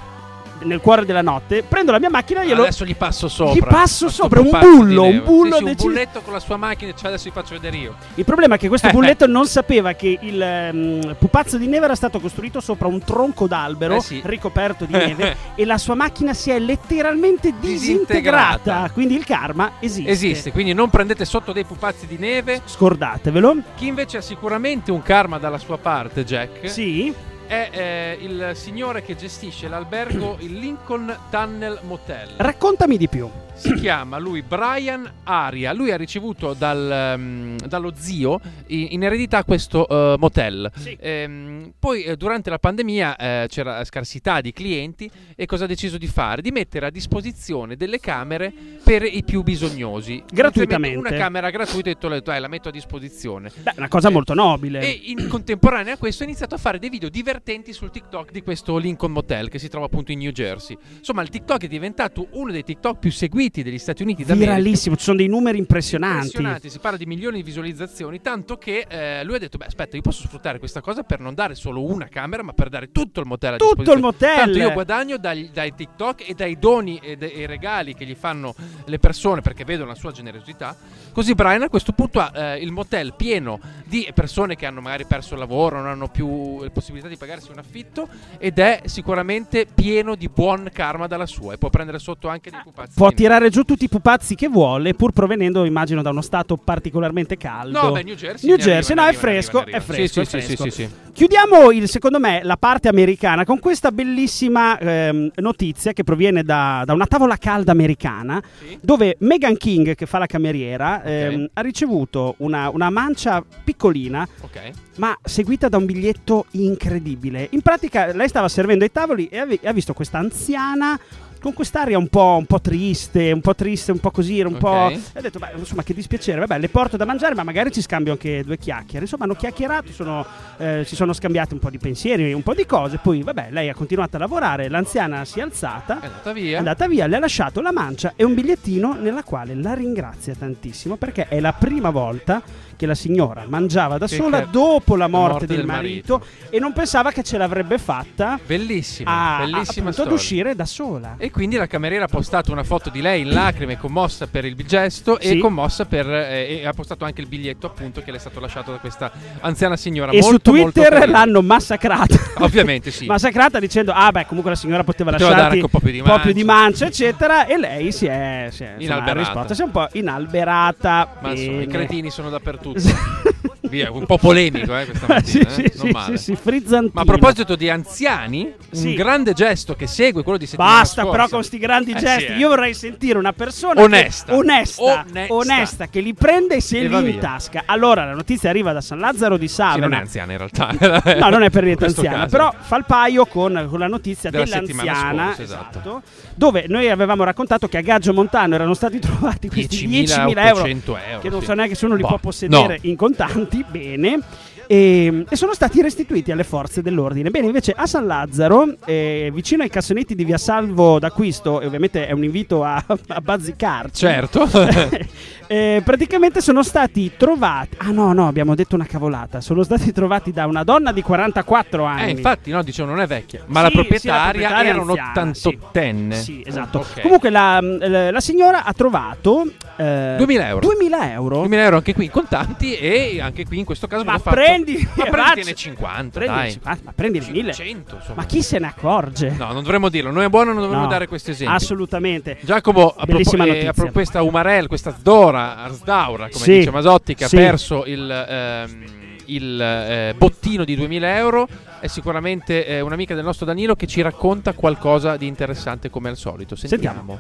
Nel 0.60 0.80
cuore 0.80 1.06
della 1.06 1.22
notte: 1.22 1.63
prendo 1.63 1.92
la 1.92 2.00
mia 2.00 2.10
macchina 2.10 2.42
e 2.42 2.48
glielo. 2.48 2.62
Adesso 2.63 2.86
gli 2.86 2.96
passo 2.96 3.28
sopra. 3.28 3.54
Gli 3.54 3.63
passo 3.72 4.10
sopra, 4.10 4.39
un 4.39 4.50
bullo, 4.50 5.04
un 5.04 5.24
bullo 5.24 5.58
Sì, 5.58 5.63
sì, 5.63 5.70
un 5.70 5.76
bulletto 5.76 6.22
con 6.22 6.34
la 6.34 6.39
sua 6.39 6.58
macchina, 6.58 6.94
cioè 6.94 7.08
adesso 7.08 7.26
vi 7.26 7.32
faccio 7.32 7.54
vedere 7.54 7.78
io. 7.78 7.96
Il 8.16 8.24
problema 8.24 8.56
è 8.56 8.58
che 8.58 8.68
questo 8.68 8.89
bulletto 8.92 9.28
non 9.28 9.46
sapeva 9.48 9.94
che 9.94 10.18
il 10.22 10.42
ehm, 10.42 11.16
pupazzo 11.18 11.58
di 11.58 11.68
neve 11.68 11.86
era 11.86 11.96
stato 11.96 12.20
costruito 12.20 12.60
sopra 12.60 12.88
un 12.88 13.04
tronco 13.04 13.48
d'albero 13.48 13.96
Eh 13.96 14.02
sì. 14.02 14.22
ricoperto 14.24 14.86
di 14.86 14.94
neve 14.94 15.36
e 15.56 15.66
la 15.66 15.78
sua 15.78 15.96
macchina 15.96 16.34
si 16.34 16.52
è 16.52 16.60
letteralmente 16.60 17.54
disintegrata. 17.60 18.02
Disintegrata. 18.04 18.89
Quindi 18.94 19.16
il 19.16 19.26
karma 19.26 19.74
esiste. 19.80 20.10
Esiste, 20.10 20.52
quindi 20.52 20.74
non 20.74 20.89
prendete 20.89 21.26
sotto 21.26 21.52
dei 21.52 21.63
pupazzi 21.66 22.08
di 22.08 22.18
neve. 22.18 22.62
Scordatevelo. 22.66 23.56
Chi 23.76 23.88
invece 23.88 24.18
ha 24.18 24.22
sicuramente 24.22 24.92
un 24.92 25.02
karma 25.02 25.38
dalla 25.38 25.58
sua 25.58 25.78
parte, 25.78 26.24
Jack, 26.24 26.70
Sì. 26.70 27.13
È 27.54 27.70
eh, 27.72 28.18
il 28.20 28.52
signore 28.56 29.04
che 29.04 29.16
gestisce 29.16 29.68
l'albergo 29.68 30.38
il 30.39 30.58
Lincoln 30.58 31.16
Tunnel 31.30 31.80
Motel. 31.84 32.34
Raccontami 32.38 32.98
di 32.98 33.08
più. 33.08 33.30
Si 33.56 33.74
chiama 33.76 34.18
lui 34.18 34.42
Brian 34.42 35.10
Aria. 35.24 35.74
Lui 35.74 35.92
ha 35.92 35.96
ricevuto 35.96 36.54
dal, 36.54 36.92
ehm, 36.92 37.58
dallo 37.68 37.94
zio 37.96 38.39
in, 38.68 38.88
in 38.92 39.04
eredità 39.04 39.44
questo 39.44 39.88
eh, 39.88 40.16
motel. 40.18 40.72
Sì. 40.76 40.98
Ehm, 41.00 41.74
poi 41.78 42.04
eh, 42.04 42.18
durante 42.18 42.50
la 42.50 42.58
pandemia 42.58 43.16
eh, 43.16 43.46
c'era 43.48 43.84
scarsità 43.86 44.42
di 44.42 44.52
clienti 44.52 45.10
e 45.36 45.46
cosa 45.46 45.66
ha 45.66 45.68
deciso 45.68 45.98
di 45.98 46.08
fare? 46.08 46.42
Di 46.42 46.52
mettere 46.52 46.88
a 46.88 46.89
disposizione 46.89 47.76
delle 47.76 48.00
camere 48.00 48.52
per 48.84 49.04
i 49.04 49.24
più 49.24 49.44
bisognosi. 49.44 50.24
Gratuitamente. 50.30 50.98
Una 50.98 51.12
camera 51.12 51.50
gratuita 51.52 51.89
e 51.89 51.98
ho 52.02 52.10
detto 52.10 52.32
"Dai, 52.32 52.42
la 52.42 52.48
metto 52.48 52.70
a 52.70 52.72
disposizione. 52.72 53.52
Beh, 53.62 53.74
una 53.78 53.88
cosa 53.88 54.10
molto 54.10 54.34
nobile. 54.34 54.82
E 54.82 55.00
in 55.06 55.28
contemporanea 55.28 55.94
a 55.94 55.98
questo 55.98 56.24
ha 56.24 56.26
iniziato 56.26 56.56
a 56.56 56.58
fare 56.58 56.80
dei 56.80 56.89
video 56.89 57.08
divertenti 57.08 57.72
sul 57.72 57.92
TikTok 57.92 58.32
di 58.32 58.42
questo 58.42 58.78
Lincoln 58.78 59.12
Motel 59.12 59.50
che 59.50 59.60
si 59.60 59.70
trova 59.70 59.86
appunto 59.86 60.12
in 60.12 60.20
New 60.20 60.32
Jersey. 60.32 60.76
Insomma, 60.98 61.22
il 61.22 61.30
TikTok 61.30 61.63
è 61.63 61.68
diventato 61.68 62.28
uno 62.32 62.52
dei 62.52 62.63
TikTok 62.63 62.98
più 62.98 63.12
seguiti 63.12 63.42
degli 63.51 63.77
Stati 63.77 64.03
Uniti 64.03 64.23
d'America. 64.23 64.56
Viralissimo, 64.56 64.95
ci 64.95 65.03
sono 65.03 65.17
dei 65.17 65.27
numeri 65.27 65.58
impressionanti. 65.58 66.25
Impressionanti, 66.27 66.69
si 66.69 66.79
parla 66.79 66.97
di 66.97 67.06
milioni 67.06 67.38
di 67.38 67.43
visualizzazioni, 67.43 68.21
tanto 68.21 68.58
che 68.58 68.86
eh, 68.88 69.23
lui 69.23 69.36
ha 69.36 69.39
detto, 69.39 69.58
beh 69.58 69.65
aspetta, 69.65 69.95
io 69.95 70.01
posso 70.01 70.23
sfruttare 70.27 70.60
questa 70.60 70.82
cosa 70.82 71.03
per 71.03 71.19
non 71.19 71.34
dare 71.34 71.56
solo 71.56 71.84
una 71.84 72.08
camera, 72.08 72.43
ma 72.43 72.53
per 72.53 72.69
dare 72.69 72.91
tutto 72.91 73.19
il 73.19 73.27
motel 73.27 73.53
a 73.53 73.58
Tutto 73.58 73.75
disposizione. 73.84 73.99
il 73.99 74.06
motel! 74.06 74.36
Tanto 74.36 74.58
io 74.58 74.71
guadagno 74.73 75.17
dagli- 75.17 75.49
dai 75.51 75.73
TikTok 75.75 76.29
e 76.29 76.34
dai 76.34 76.58
doni 76.58 76.99
e, 77.01 77.17
e 77.19 77.45
regali 77.45 77.93
che 77.93 78.06
gli 78.06 78.15
fanno 78.15 78.53
le 78.86 78.99
persone 78.99 79.41
perché 79.41 79.63
vedono 79.65 79.89
la 79.89 79.95
sua 79.95 80.12
generosità. 80.12 80.75
Così 81.12 81.34
Brian 81.34 81.62
a 81.63 81.69
questo 81.69 81.91
punto 81.91 82.19
ha 82.19 82.32
eh, 82.34 82.58
il 82.60 82.71
motel 82.71 83.13
pieno 83.15 83.60
di 83.86 84.10
persone 84.13 84.56
che 84.56 84.65
hanno 84.65 84.82
magari 84.82 85.06
perso 85.06 85.34
il 85.34 85.39
lavoro, 85.39 85.77
non 85.77 85.88
hanno 85.88 86.08
più 86.08 86.62
la 86.63 86.69
possibilità 86.69 87.08
di 87.08 87.17
pagarsi 87.17 87.51
un 87.51 87.60
affitto 87.60 88.08
ed 88.38 88.60
è 88.60 88.82
sicuramente 88.86 89.65
pieno 89.73 90.15
di 90.15 90.29
buon 90.29 90.69
karma 90.73 91.08
dalla 91.08 91.25
sua 91.25 91.53
e 91.53 91.58
può 91.58 91.69
prendere 91.69 91.99
sotto 91.99 92.27
anche 92.27 92.49
dei 92.49 92.60
pupazzi. 92.63 92.93
Può 92.95 93.10
di 93.10 93.15
neve. 93.15 93.33
Tirare 93.34 93.50
giù 93.50 93.63
tutti 93.63 93.86
i 93.86 93.89
pupazzi 93.89 94.36
che 94.36 94.48
vuole, 94.48 94.93
pur 94.93 95.12
provenendo, 95.12 95.65
immagino, 95.65 96.02
da 96.04 96.12
uno 96.12 96.22
stato 96.22 96.56
particolarmente 96.56 97.36
caldo. 97.38 97.82
No, 97.82 97.91
beh, 97.91 98.04
New 98.04 98.15
Jersey. 98.15 98.48
New 98.48 98.58
ne 98.58 98.63
Jersey, 98.63 98.96
arriva, 98.96 99.02
no, 99.02 99.02
è 99.02 99.08
arriva, 99.08 99.22
ne 99.28 99.34
fresco, 99.41 99.60
arriva, 99.60 99.78
è 99.78 99.82
fresco, 99.82 100.24
Sì, 100.24 100.38
è 100.38 100.39
sì, 100.41 100.48
sì, 100.48 100.56
fresco. 100.56 100.63
sì, 100.63 100.69
sì. 100.72 100.89
Chiudiamo, 101.13 101.72
il, 101.72 101.88
secondo 101.89 102.19
me, 102.19 102.41
la 102.43 102.58
parte 102.58 102.88
americana 102.89 103.43
con 103.46 103.60
questa 103.60 103.91
bellissima 103.91 104.78
ehm, 104.78 105.32
notizia 105.36 105.93
che 105.93 106.04
proviene 106.04 106.43
da, 106.43 106.84
da 106.86 106.93
una 106.93 107.06
tavola 107.08 107.38
calda 107.38 107.72
americana 107.72 108.41
Sì. 108.60 108.78
dove 108.82 109.15
Megan 109.19 109.58
King, 109.58 109.96
che 109.96 110.06
fa 110.06 110.17
la 110.19 110.26
cameriera, 110.28 111.02
ehm, 111.04 111.50
ha 111.54 111.62
ricevuto 111.62 112.36
una, 112.38 112.69
una 112.69 112.89
mancia 112.89 113.43
piccolina 113.63 114.28
Ok. 114.41 114.60
ma 114.98 115.15
seguita 115.24 115.69
da 115.69 115.78
un 115.78 115.86
biglietto 115.86 116.46
incredibile. 116.52 117.48
In 117.52 117.62
pratica 117.62 118.12
lei 118.13 118.28
stava 118.28 118.48
servendo 118.48 118.84
ai 118.84 118.91
tavoli 118.91 119.28
e 119.28 119.60
ha 119.63 119.72
visto 119.74 119.93
questa 119.93 120.17
anziana 120.19 121.00
con 121.43 121.53
quest'aria 121.53 121.97
un 121.97 122.08
po', 122.08 122.38
un 122.39 122.45
po' 122.45 122.62
triste, 122.62 123.34
un 123.34 123.41
po' 123.41 123.53
triste, 123.53 123.91
un 123.91 123.99
po' 123.99 124.12
così, 124.12 124.39
un 124.39 124.53
Ok. 124.53 124.58
po'... 124.60 124.88
E 124.89 124.99
ha 125.15 125.21
detto, 125.21 125.39
beh, 125.39 125.51
insomma, 125.58 125.84
che 125.84 125.93
dispiacere, 125.93 126.39
vabbè, 126.39 126.58
le 126.58 126.69
porto 126.69 126.95
da 126.95 127.03
mangiare, 127.03 127.36
ma 127.36 127.43
magari 127.43 127.69
ci 127.71 127.82
scambio 127.82 128.13
anche 128.13 128.43
due 128.45 128.58
chiacchiere. 128.58 129.01
Insomma, 129.03 129.25
hanno 129.25 129.36
chiacchierato, 129.36 129.91
sono, 129.91 130.25
eh, 130.58 130.84
si 130.86 130.95
sono 130.95 131.12
scambiati 131.12 131.53
un 131.53 131.60
po' 131.60 131.69
di 131.69 131.77
pensieri, 131.77 132.32
un 132.32 132.43
po' 132.43 132.53
di 132.53 132.65
cose, 132.65 132.97
poi, 132.97 133.21
vabbè, 133.21 133.47
lei 133.51 133.67
ha 133.67 133.73
continuato 133.75 134.15
a 134.15 134.19
lavorare, 134.19 134.69
l'anziana 134.69 135.25
si 135.25 135.39
è 135.39 135.41
alzata, 135.41 135.99
È 135.99 136.06
andata 136.06 136.29
è 136.29 136.34
via. 136.34 136.58
andata 136.60 136.88
via, 136.88 137.08
le 137.08 137.15
ha 137.17 137.19
lasciato 137.19 137.60
la 137.60 137.73
mancia 137.73 138.13
e 138.15 138.23
un 138.23 138.34
bigliettino 138.34 138.93
nella 138.93 139.23
quale 139.23 139.53
la 139.53 139.73
ringrazia 139.73 140.34
tantissimo 140.34 140.95
perché 140.95 141.27
è 141.27 141.39
la 141.41 141.51
prima 141.51 141.89
volta 141.89 142.41
che 142.84 142.86
la 142.86 142.96
signora 142.96 143.46
mangiava 143.48 143.98
da 143.98 144.08
Che- 144.08 144.15
sola 144.15 144.39
che- 144.41 144.48
dopo 144.52 144.98
la 144.98 145.08
morte, 145.08 145.30
morte 145.32 145.46
del, 145.46 145.56
del 145.58 145.65
marito, 145.65 146.26
e 146.50 146.60
non 146.60 146.74
pensava 146.74 147.12
che 147.12 147.24
ce 147.24 147.38
l'avrebbe 147.38 147.78
fatta 147.78 148.38
Bellissima, 148.46 149.36
a, 149.36 149.39
bellissima 149.39 149.89
appunto 149.89 150.10
ad 150.10 150.12
uscire 150.13 150.54
da 150.54 150.65
sola. 150.65 151.15
E 151.17 151.32
quindi 151.32 151.56
la 151.56 151.65
cameriera 151.67 152.06
ha 152.06 152.08
postato 152.10 152.52
una 152.52 152.63
foto 152.63 152.89
di 152.89 153.00
lei 153.02 153.22
in 153.22 153.30
lacrime, 153.30 153.78
commossa 153.78 154.28
per 154.28 154.43
il 154.43 154.56
gesto 154.56 155.17
Sì. 155.22 155.30
e 155.30 155.38
commossa 155.39 155.86
per. 155.86 156.10
eh, 156.10 156.60
e 156.62 156.67
ha 156.67 156.74
postato 156.74 157.06
anche 157.06 157.22
il 157.22 157.28
biglietto, 157.28 157.67
appunto, 157.67 158.02
che 158.02 158.12
le 158.12 158.17
è 158.17 158.19
stato 158.19 158.39
lasciato 158.41 158.72
da 158.72 158.78
questa 158.78 159.12
anziana 159.39 159.78
signora. 159.78 160.12
E 160.12 160.22
su 160.22 160.30
molto, 160.30 160.52
molto 160.54 160.82
Twitter 160.82 161.08
l'hanno 161.10 161.41
massacrata. 161.41 162.17
Ovviamente 162.39 162.91
sì. 162.91 163.06
massacrata 163.08 163.60
dicendo: 163.60 163.93
Ah, 163.93 164.12
beh, 164.12 164.26
comunque 164.26 164.52
la 164.52 164.58
signora 164.58 164.84
poteva, 164.84 165.12
Poteva 165.12 165.30
lasciarti 165.30 165.60
un 165.60 165.69
po' 165.69 165.80
più 165.80 165.91
di 165.91 166.02
po' 166.02 166.19
più 166.19 166.34
di 166.34 166.43
mancia. 166.43 166.62
mancia, 166.62 166.86
eccetera. 166.88 167.46
E 167.46 167.58
lei 167.58 167.91
si 167.93 168.06
è, 168.08 168.48
si 168.52 168.63
è 168.63 168.76
insomma. 168.78 169.48
Si 169.54 169.62
è 169.62 169.63
un 169.65 169.72
po' 169.72 169.88
inalberata. 169.93 171.15
Ma 171.22 171.32
insomma, 171.32 171.62
i 171.62 171.67
cretini 171.67 172.10
sono 172.10 172.30
dappertutto. 172.30 172.72
に 172.75 173.53
Via, 173.73 173.91
un 173.91 174.05
po' 174.05 174.17
polemico, 174.19 174.77
eh, 174.77 174.86
questa 174.86 175.05
sì, 175.25 175.38
mattina. 175.39 175.49
sì, 175.49 175.62
eh? 175.63 175.71
sì, 175.73 175.81
non 175.81 175.89
male. 175.91 176.17
sì, 176.17 176.36
frizzantino. 176.36 176.91
Ma 176.93 177.01
a 177.01 177.05
proposito 177.05 177.55
di 177.55 177.69
anziani, 177.71 178.53
un 178.71 178.93
grande 178.93 179.33
gesto 179.33 179.75
che 179.75 179.88
segue 179.88 180.21
quello 180.21 180.38
di 180.38 180.45
settimana 180.45 180.77
Basta 180.79 181.01
scorsa. 181.01 181.12
però 181.12 181.27
con 181.27 181.38
questi 181.39 181.57
grandi 181.57 181.91
Eh, 181.93 181.95
gesti. 181.99 182.31
eh. 182.33 182.38
Io 182.38 182.49
vorrei 182.49 182.75
sentire 182.75 183.17
una 183.17 183.33
persona 183.33 183.81
Onesta. 183.81 184.25
che- 184.31 184.38
onesta, 184.38 184.83
Onesta. 184.83 185.33
onesta, 185.33 185.88
che 185.88 186.01
li 186.01 186.13
prende 186.13 186.55
e 186.57 186.62
se 186.62 186.79
E 186.81 186.88
li 186.88 187.09
intasca. 187.13 187.63
Allora, 187.65 188.05
la 188.05 188.13
notizia 188.13 188.49
arriva 188.51 188.73
da 188.73 188.81
San 188.81 188.99
Lazzaro 188.99 189.38
di 189.38 189.47
Sì, 189.47 189.55
Savena. 189.55 189.88
non 189.88 189.97
è 189.97 190.01
anziana 190.01 190.31
in 190.33 190.38
realtà. 190.38 190.71
No, 191.23 191.29
non 191.29 191.41
è 191.43 191.49
per 191.49 191.63
niente 191.63 191.86
anziana, 191.86 192.17
caso. 192.17 192.29
però 192.29 192.53
fa 192.59 192.77
il 192.77 192.86
paio 192.86 193.25
con, 193.25 193.67
con 193.69 193.79
la 193.79 193.88
notizia 193.88 194.29
Della 194.29 194.43
dell'anziana, 194.45 195.25
scorsa, 195.27 195.41
esatto. 195.41 195.79
esatto, 195.79 196.01
dove 196.36 196.65
noi 196.67 196.89
avevamo 196.89 197.23
raccontato 197.23 197.67
che 197.67 197.77
a 197.77 197.81
Gaggio 197.81 198.13
Montano 198.13 198.53
erano 198.55 198.73
stati 198.75 198.99
trovati 198.99 199.49
questi 199.49 199.88
10.000 199.88 200.38
euro, 200.45 200.63
10.800 200.63 200.99
euro. 201.07 201.19
che 201.21 201.29
non 201.29 201.41
so 201.41 201.53
neanche 201.53 201.75
se 201.75 201.86
uno 201.86 201.95
li 201.95 202.01
Boh, 202.01 202.07
può 202.09 202.17
possedere 202.17 202.77
in 202.81 202.95
contanti, 202.95 203.62
bene. 203.71 204.19
E, 204.67 205.26
e 205.30 205.36
sono 205.36 205.54
stati 205.54 205.82
restituiti 205.82 206.32
alle 206.32 206.43
forze 206.43 206.82
dell'ordine. 206.82 207.30
Bene, 207.30 207.47
invece 207.47 207.73
a 207.76 207.86
San 207.86 208.06
Lazzaro, 208.06 208.76
eh, 208.86 209.30
vicino 209.34 209.63
ai 209.63 209.69
cassonetti 209.69 210.15
di 210.15 210.23
Via 210.26 210.38
Salvo 210.38 210.99
d'acquisto, 210.99 211.60
e 211.62 211.65
ovviamente 211.65 212.08
è 212.08 212.12
un 212.12 212.23
invito 212.23 212.63
a, 212.63 212.84
a 213.08 213.21
bazzicarci. 213.21 213.99
Certo. 214.06 214.47
Eh, 215.45 215.82
praticamente 215.84 216.41
sono 216.41 216.63
stati 216.63 217.12
trovati. 217.15 217.76
Ah, 217.82 217.91
no, 217.91 218.13
no, 218.13 218.28
abbiamo 218.28 218.56
detto 218.56 218.76
una 218.76 218.86
cavolata. 218.86 219.39
Sono 219.41 219.62
stati 219.63 219.91
trovati 219.91 220.32
da 220.32 220.47
una 220.47 220.63
donna 220.63 220.91
di 220.93 221.02
44 221.04 221.84
anni. 221.84 222.04
Eh, 222.06 222.10
infatti, 222.12 222.49
no, 222.49 222.63
dicevo, 222.63 222.88
non 222.89 223.02
è 223.02 223.06
vecchia. 223.06 223.43
Ma 223.47 223.60
Sì, 223.60 223.63
la 223.65 223.69
sì, 223.69 223.76
la 223.76 223.82
proprietaria 223.82 224.23
proprietaria 224.32 224.69
era 224.71 224.82
un 224.82 224.89
anziana, 224.89 225.34
sì. 225.34 225.60
88enne. 225.73 226.12
Sì, 226.13 226.43
esatto. 226.47 226.80
Ok. 226.80 227.02
Comunque 227.02 227.30
la, 227.30 227.60
la- 227.62 228.10
la 228.12 228.19
signora 228.21 228.63
ha 228.63 228.73
trovato 228.73 229.43
eh, 229.76 230.15
2000 230.17 230.47
euro. 230.47 230.60
2000 230.65 231.12
euro. 231.12 231.36
2000 231.39 231.63
euro 231.63 231.76
anche 231.76 231.93
qui 231.93 232.06
in 232.06 232.12
contanti 232.12 232.76
e 232.76 233.19
anche 233.21 233.45
qui 233.45 233.60
in 233.60 233.65
questo 233.65 233.86
caso 233.86 234.06
Ma 234.06 234.17
fatto- 234.17 234.36
prendi, 234.62 234.89
ma 234.96 235.04
prenditene 235.06 235.54
50 235.56 236.20
prendi, 236.20 236.36
dai 236.36 236.60
ma, 236.63 236.78
ma 236.84 236.92
prendi 236.94 237.18
il 237.20 237.26
1000. 237.32 237.54
500 237.54 237.96
insomma. 237.96 238.16
Ma 238.16 238.26
chi 238.26 238.42
se 238.42 238.60
ne 238.60 238.68
accorge? 238.68 239.30
no 239.38 239.52
non 239.52 239.63
dovremmo 239.63 239.89
dirlo 239.89 240.12
noi 240.12 240.26
è 240.26 240.30
buono 240.30 240.54
non 240.54 240.62
dovremmo 240.62 240.84
No, 240.84 240.89
dare 240.89 241.08
questi 241.08 241.32
esempi 241.32 241.54
Assolutamente. 241.54 242.38
Giacomo 242.42 242.94
a, 242.96 243.06
Bellissima 243.06 243.44
propo- 243.44 243.60
eh, 243.60 243.63
notizia. 243.63 243.70
a 243.70 243.74
pro- 243.74 243.92
questa 243.92 244.22
Umarell 244.24 244.68
questa 244.68 244.96
Zdora 244.98 245.58
Arsdaura 245.58 246.30
come 246.30 246.44
Sì, 246.44 246.58
dice 246.60 246.72
Masotti 246.72 247.16
che 247.16 247.28
sì. 247.28 247.36
ha 247.36 247.39
perso 247.39 247.86
il, 247.86 248.10
ehm, 248.12 248.84
il, 249.26 249.62
eh, 249.62 250.13
bottino 250.18 250.63
di 250.66 250.76
2000 250.76 251.16
euro 251.18 251.48
è 251.80 251.88
sicuramente 251.88 252.66
eh, 252.66 252.82
un'amica 252.82 253.16
del 253.16 253.24
nostro 253.24 253.46
Danilo 253.46 253.76
che 253.76 253.88
ci 253.88 254.02
racconta 254.02 254.54
qualcosa 254.54 255.18
di 255.18 255.28
interessante 255.28 255.89
come 255.89 256.10
al 256.10 256.18
solito 256.18 256.56
sentiamo, 256.56 257.20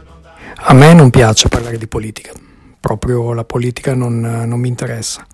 A 0.55 0.73
me 0.73 0.93
non 0.93 1.09
piace 1.09 1.47
parlare 1.49 1.77
di 1.77 1.87
politica, 1.87 2.31
proprio 2.79 3.33
la 3.33 3.43
politica 3.45 3.93
non, 3.93 4.19
non 4.19 4.59
mi 4.59 4.67
interessa. 4.67 5.25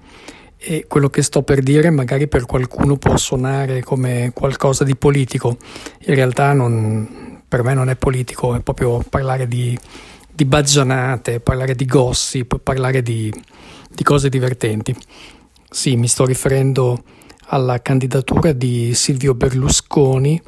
E 0.62 0.86
quello 0.90 1.10
che 1.10 1.22
sto 1.22 1.42
per 1.42 1.62
dire 1.62 1.90
magari 1.90 2.28
per 2.28 2.46
qualcuno 2.46 2.98
può 2.98 3.16
suonare 3.16 3.82
come 3.82 4.32
qualcosa 4.34 4.84
di 4.84 4.96
politico, 4.98 5.58
in 6.00 6.16
realtà 6.16 6.52
non- 6.52 7.42
per 7.48 7.64
me 7.64 7.74
non 7.74 7.90
è 7.90 7.96
politico, 7.96 8.56
è 8.56 8.60
proprio 8.60 9.02
parlare 9.10 9.48
di, 9.48 9.78
di 10.30 10.44
baggianate, 10.44 11.40
parlare 11.40 11.76
di 11.76 11.86
gossip, 11.86 12.60
parlare 12.60 13.02
di, 13.02 13.34
di 13.90 14.04
cose 14.04 14.28
divertenti. 14.28 14.94
Sì, 15.70 15.96
mi 15.96 16.08
sto 16.08 16.26
riferendo 16.26 17.04
alla 17.48 17.82
candidatura 17.82 18.52
di 18.52 18.94
Silvio 18.94 19.34
Berlusconi 19.36 20.42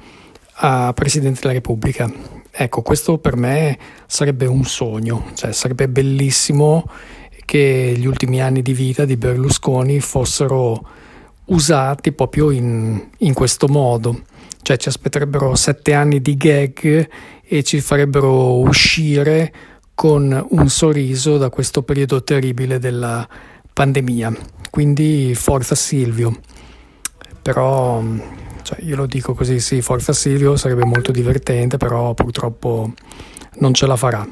a 0.55 0.91
Presidente 0.93 1.39
della 1.41 1.53
Repubblica. 1.53 2.11
Ecco, 2.51 2.81
questo 2.81 3.17
per 3.17 3.37
me 3.37 3.79
sarebbe 4.07 4.45
un 4.45 4.65
sogno, 4.65 5.31
cioè 5.35 5.53
sarebbe 5.53 5.87
bellissimo 5.87 6.85
che 7.51 7.93
gli 7.97 8.05
ultimi 8.05 8.41
anni 8.41 8.61
di 8.61 8.71
vita 8.71 9.03
di 9.03 9.17
Berlusconi 9.17 9.99
fossero 9.99 10.87
usati 11.47 12.13
proprio 12.13 12.49
in, 12.49 13.09
in 13.17 13.33
questo 13.33 13.67
modo, 13.67 14.21
cioè 14.61 14.77
ci 14.77 14.87
aspetterebbero 14.87 15.53
sette 15.55 15.93
anni 15.93 16.21
di 16.21 16.37
gag 16.37 17.09
e 17.43 17.63
ci 17.63 17.81
farebbero 17.81 18.57
uscire 18.59 19.53
con 19.93 20.47
un 20.51 20.69
sorriso 20.69 21.37
da 21.37 21.49
questo 21.49 21.83
periodo 21.83 22.23
terribile 22.23 22.79
della 22.79 23.27
pandemia. 23.73 24.33
Quindi 24.69 25.35
forza 25.35 25.75
Silvio. 25.75 26.39
Però 27.41 28.01
cioè, 28.61 28.79
io 28.81 28.95
lo 28.95 29.07
dico 29.07 29.33
così, 29.33 29.59
sì, 29.59 29.81
forza 29.81 30.13
Silvio 30.13 30.55
sarebbe 30.55 30.85
molto 30.85 31.11
divertente, 31.11 31.75
però 31.75 32.13
purtroppo 32.13 32.93
non 33.55 33.73
ce 33.73 33.87
la 33.87 33.97
farà. 33.97 34.25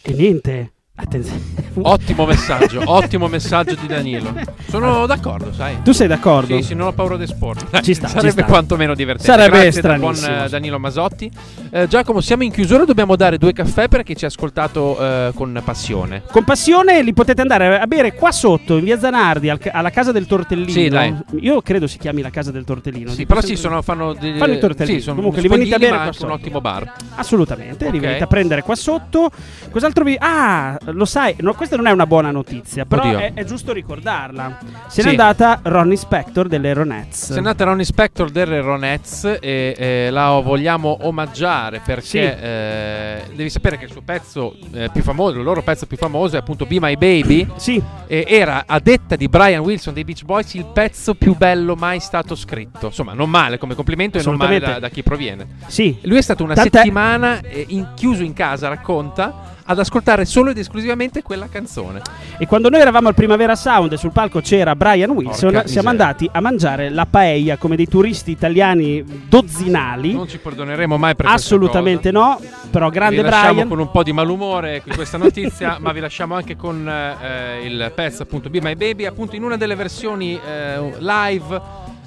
E 0.00 0.12
niente. 0.12 0.74
Attenzione. 1.00 1.40
ottimo 1.82 2.26
messaggio 2.26 2.82
ottimo 2.90 3.28
messaggio 3.28 3.76
di 3.80 3.86
Danilo 3.86 4.34
sono 4.68 5.06
d'accordo 5.06 5.52
sai 5.52 5.76
Tu 5.84 5.92
sei 5.92 6.08
d'accordo? 6.08 6.56
Sì, 6.56 6.62
sì, 6.62 6.74
non 6.74 6.88
ho 6.88 6.92
paura 6.92 7.16
di 7.16 7.26
sport. 7.26 7.80
Ci 7.82 7.94
sta, 7.94 8.06
ci 8.08 8.14
Sarebbe 8.14 8.42
sta. 8.42 8.44
quantomeno 8.44 8.94
divertente. 8.94 9.30
Sarebbe 9.32 9.60
Grazie 9.62 9.80
dal 9.82 9.98
buon 9.98 10.14
eh, 10.16 10.48
Danilo 10.48 10.78
Masotti. 10.78 11.30
Eh, 11.70 11.86
Giacomo, 11.86 12.20
siamo 12.20 12.42
in 12.42 12.50
chiusura. 12.50 12.84
Dobbiamo 12.84 13.14
dare 13.16 13.38
due 13.38 13.52
caffè 13.52 13.88
per 13.88 14.02
chi 14.02 14.16
ci 14.16 14.24
ha 14.24 14.28
ascoltato 14.28 14.98
eh, 15.00 15.30
con 15.34 15.60
passione. 15.64 16.22
Con 16.30 16.44
passione 16.44 17.02
li 17.02 17.12
potete 17.14 17.40
andare 17.40 17.78
a 17.78 17.86
bere 17.86 18.12
qua 18.14 18.32
sotto 18.32 18.76
in 18.76 18.84
via 18.84 18.98
Zanardi 18.98 19.48
al 19.48 19.58
alla 19.70 19.90
casa 19.90 20.12
del 20.12 20.26
tortellino. 20.26 20.70
Sì, 20.70 20.88
dai. 20.88 21.14
Io 21.40 21.62
credo 21.62 21.86
si 21.86 21.96
chiami 21.98 22.20
la 22.22 22.30
casa 22.30 22.50
del 22.50 22.64
tortellino. 22.64 23.10
Sì, 23.12 23.24
però 23.24 23.40
sì, 23.40 23.56
sono, 23.56 23.80
fanno, 23.82 24.12
degli- 24.14 24.36
Fanno 24.38 24.52
i 24.54 24.58
tortellini. 24.58 24.98
Sì, 24.98 25.02
sono 25.04 25.16
Comunque 25.16 25.40
li 25.42 25.48
venite 25.48 25.74
a 25.74 25.78
bere 25.78 25.90
qua 25.92 26.00
anche 26.00 26.08
un 26.08 26.28
sotto. 26.28 26.32
ottimo 26.32 26.60
bar. 26.60 26.92
Assolutamente, 27.14 27.90
li 27.90 27.96
Ok. 27.98 28.02
venite 28.04 28.24
a 28.24 28.26
prendere 28.26 28.62
qua 28.62 28.74
sotto. 28.74 29.30
Cos'altro 29.70 30.04
vi. 30.04 30.16
Ah, 30.18 30.76
lo 30.92 31.04
sai, 31.04 31.34
no, 31.40 31.54
questa 31.54 31.76
non 31.76 31.86
è 31.86 31.90
una 31.90 32.06
buona 32.06 32.30
notizia, 32.30 32.84
però 32.84 33.02
Oddio. 33.02 33.18
è, 33.18 33.32
è 33.34 33.44
giusto 33.44 33.72
ricordarla. 33.72 34.58
Se 34.88 35.02
n'è 35.02 35.08
Sì. 35.08 35.08
andata 35.08 35.60
Ronnie 35.62 35.96
Spector 35.96 36.48
delle 36.48 36.72
Ronettes. 36.72 37.26
Se 37.26 37.34
è 37.34 37.36
andata 37.38 37.64
Ronnie 37.64 37.84
Spector 37.84 38.30
del 38.30 38.62
Ronettes 38.62 39.38
e 39.40 39.74
eh, 39.76 40.08
la 40.10 40.30
vogliamo 40.40 40.98
omaggiare 41.02 41.80
perché 41.84 42.02
Sì. 42.06 42.18
eh, 42.18 43.22
devi 43.34 43.50
sapere 43.50 43.76
che 43.78 43.84
il 43.84 43.90
suo 43.90 44.02
pezzo 44.02 44.56
eh, 44.72 44.88
più 44.92 45.02
famoso, 45.02 45.38
il 45.38 45.44
loro 45.44 45.62
pezzo 45.62 45.86
più 45.86 45.96
famoso 45.96 46.36
è 46.36 46.38
appunto 46.38 46.66
Be 46.66 46.78
My 46.80 46.96
Baby. 46.96 47.46
Sì, 47.56 47.82
E 48.06 48.24
era 48.28 48.64
a 48.66 48.78
detta 48.80 49.16
di 49.16 49.28
Brian 49.28 49.60
Wilson 49.62 49.92
dei 49.94 50.04
Beach 50.04 50.24
Boys 50.24 50.54
il 50.54 50.64
pezzo 50.66 51.14
più 51.14 51.36
bello 51.36 51.74
mai 51.74 52.00
stato 52.00 52.34
scritto. 52.34 52.86
Insomma, 52.86 53.12
non 53.12 53.28
male 53.28 53.58
come 53.58 53.74
complimento 53.74 54.18
e 54.18 54.22
non 54.22 54.36
male 54.36 54.56
Assolutamente. 54.56 54.80
da, 54.80 54.86
da 54.88 54.92
chi 54.94 55.02
proviene. 55.02 55.46
sì. 55.66 55.98
Lui 56.02 56.16
è 56.18 56.22
stato 56.22 56.42
una 56.44 56.54
Tant'è- 56.54 56.76
settimana 56.78 57.40
eh, 57.40 57.64
in- 57.68 57.88
chiuso 57.94 58.22
in 58.22 58.32
casa, 58.32 58.68
racconta, 58.68 59.56
ad 59.70 59.78
ascoltare 59.78 60.24
solo 60.24 60.50
ed 60.50 60.58
esclusivamente 60.58 61.22
quella 61.22 61.46
canzone. 61.48 62.00
E 62.38 62.46
quando 62.46 62.70
noi 62.70 62.80
eravamo 62.80 63.08
al 63.08 63.14
Primavera 63.14 63.54
Sound 63.54 63.92
e 63.92 63.96
sul 63.98 64.12
palco 64.12 64.40
c'era 64.40 64.74
Brian 64.74 65.10
Wilson, 65.10 65.52
Porca 65.52 65.68
siamo 65.68 65.90
miseria. 65.90 65.90
andati 65.90 66.30
a 66.32 66.40
mangiare 66.40 66.88
la 66.88 67.04
paella 67.04 67.58
come 67.58 67.76
dei 67.76 67.86
turisti 67.86 68.30
italiani 68.30 69.04
dozzinali. 69.28 70.14
Non 70.14 70.26
ci 70.26 70.38
perdoneremo 70.38 70.96
mai 70.96 71.14
per 71.14 71.26
Assolutamente 71.26 72.10
cosa. 72.10 72.26
no, 72.26 72.40
però 72.70 72.88
grande 72.88 73.16
vi 73.16 73.22
lasciamo 73.22 73.52
Brian. 73.52 73.68
con 73.68 73.78
un 73.78 73.90
po' 73.90 74.02
di 74.02 74.12
malumore 74.12 74.80
qui 74.80 74.92
questa 74.92 75.18
notizia, 75.18 75.76
ma 75.78 75.92
vi 75.92 76.00
lasciamo 76.00 76.34
anche 76.34 76.56
con 76.56 76.88
eh, 76.88 77.66
il 77.66 77.92
pezzo 77.94 78.22
appunto 78.22 78.48
Be 78.48 78.62
My 78.62 78.74
Baby, 78.74 79.04
appunto 79.04 79.36
in 79.36 79.42
una 79.42 79.58
delle 79.58 79.74
versioni 79.74 80.34
eh, 80.34 80.94
live 80.98 81.60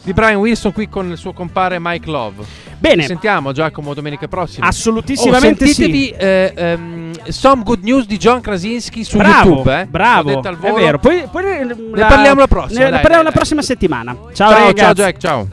di 0.03 0.13
Brian 0.13 0.37
Wilson 0.37 0.73
qui 0.73 0.89
con 0.89 1.11
il 1.11 1.17
suo 1.17 1.31
compare 1.31 1.77
Mike 1.79 2.09
Love. 2.09 2.43
Bene. 2.79 3.01
Ci 3.01 3.09
sentiamo 3.09 3.51
Giacomo 3.51 3.93
domenica 3.93 4.27
prossima. 4.27 4.65
Assolutissimamente 4.65 5.63
oh, 5.63 5.67
sì. 5.67 5.73
sentitevi 5.73 6.09
eh, 6.17 6.53
ehm, 6.55 7.00
Some 7.27 7.63
Good 7.63 7.83
News 7.83 8.05
di 8.05 8.17
John 8.17 8.41
Krasinski 8.41 9.03
su 9.03 9.17
Bravo, 9.17 9.49
YouTube. 9.49 9.81
Eh? 9.81 9.85
bravo, 9.85 10.41
è 10.41 10.71
vero. 10.73 10.99
Poi, 10.99 11.23
poi 11.31 11.43
ne 11.43 11.75
parliamo 12.05 12.39
la 12.39 12.47
prossima, 12.47 12.83
Ne, 12.85 12.89
dai, 12.89 12.99
parliamo 13.01 13.01
dai, 13.01 13.15
la 13.15 13.21
dai. 13.23 13.31
prossima 13.33 13.61
settimana. 13.61 14.15
Ciao, 14.33 14.33
Ciao, 14.33 14.49
ragazzi. 14.51 14.75
ciao 14.77 14.93
Jack, 14.93 15.17
ciao. 15.17 15.47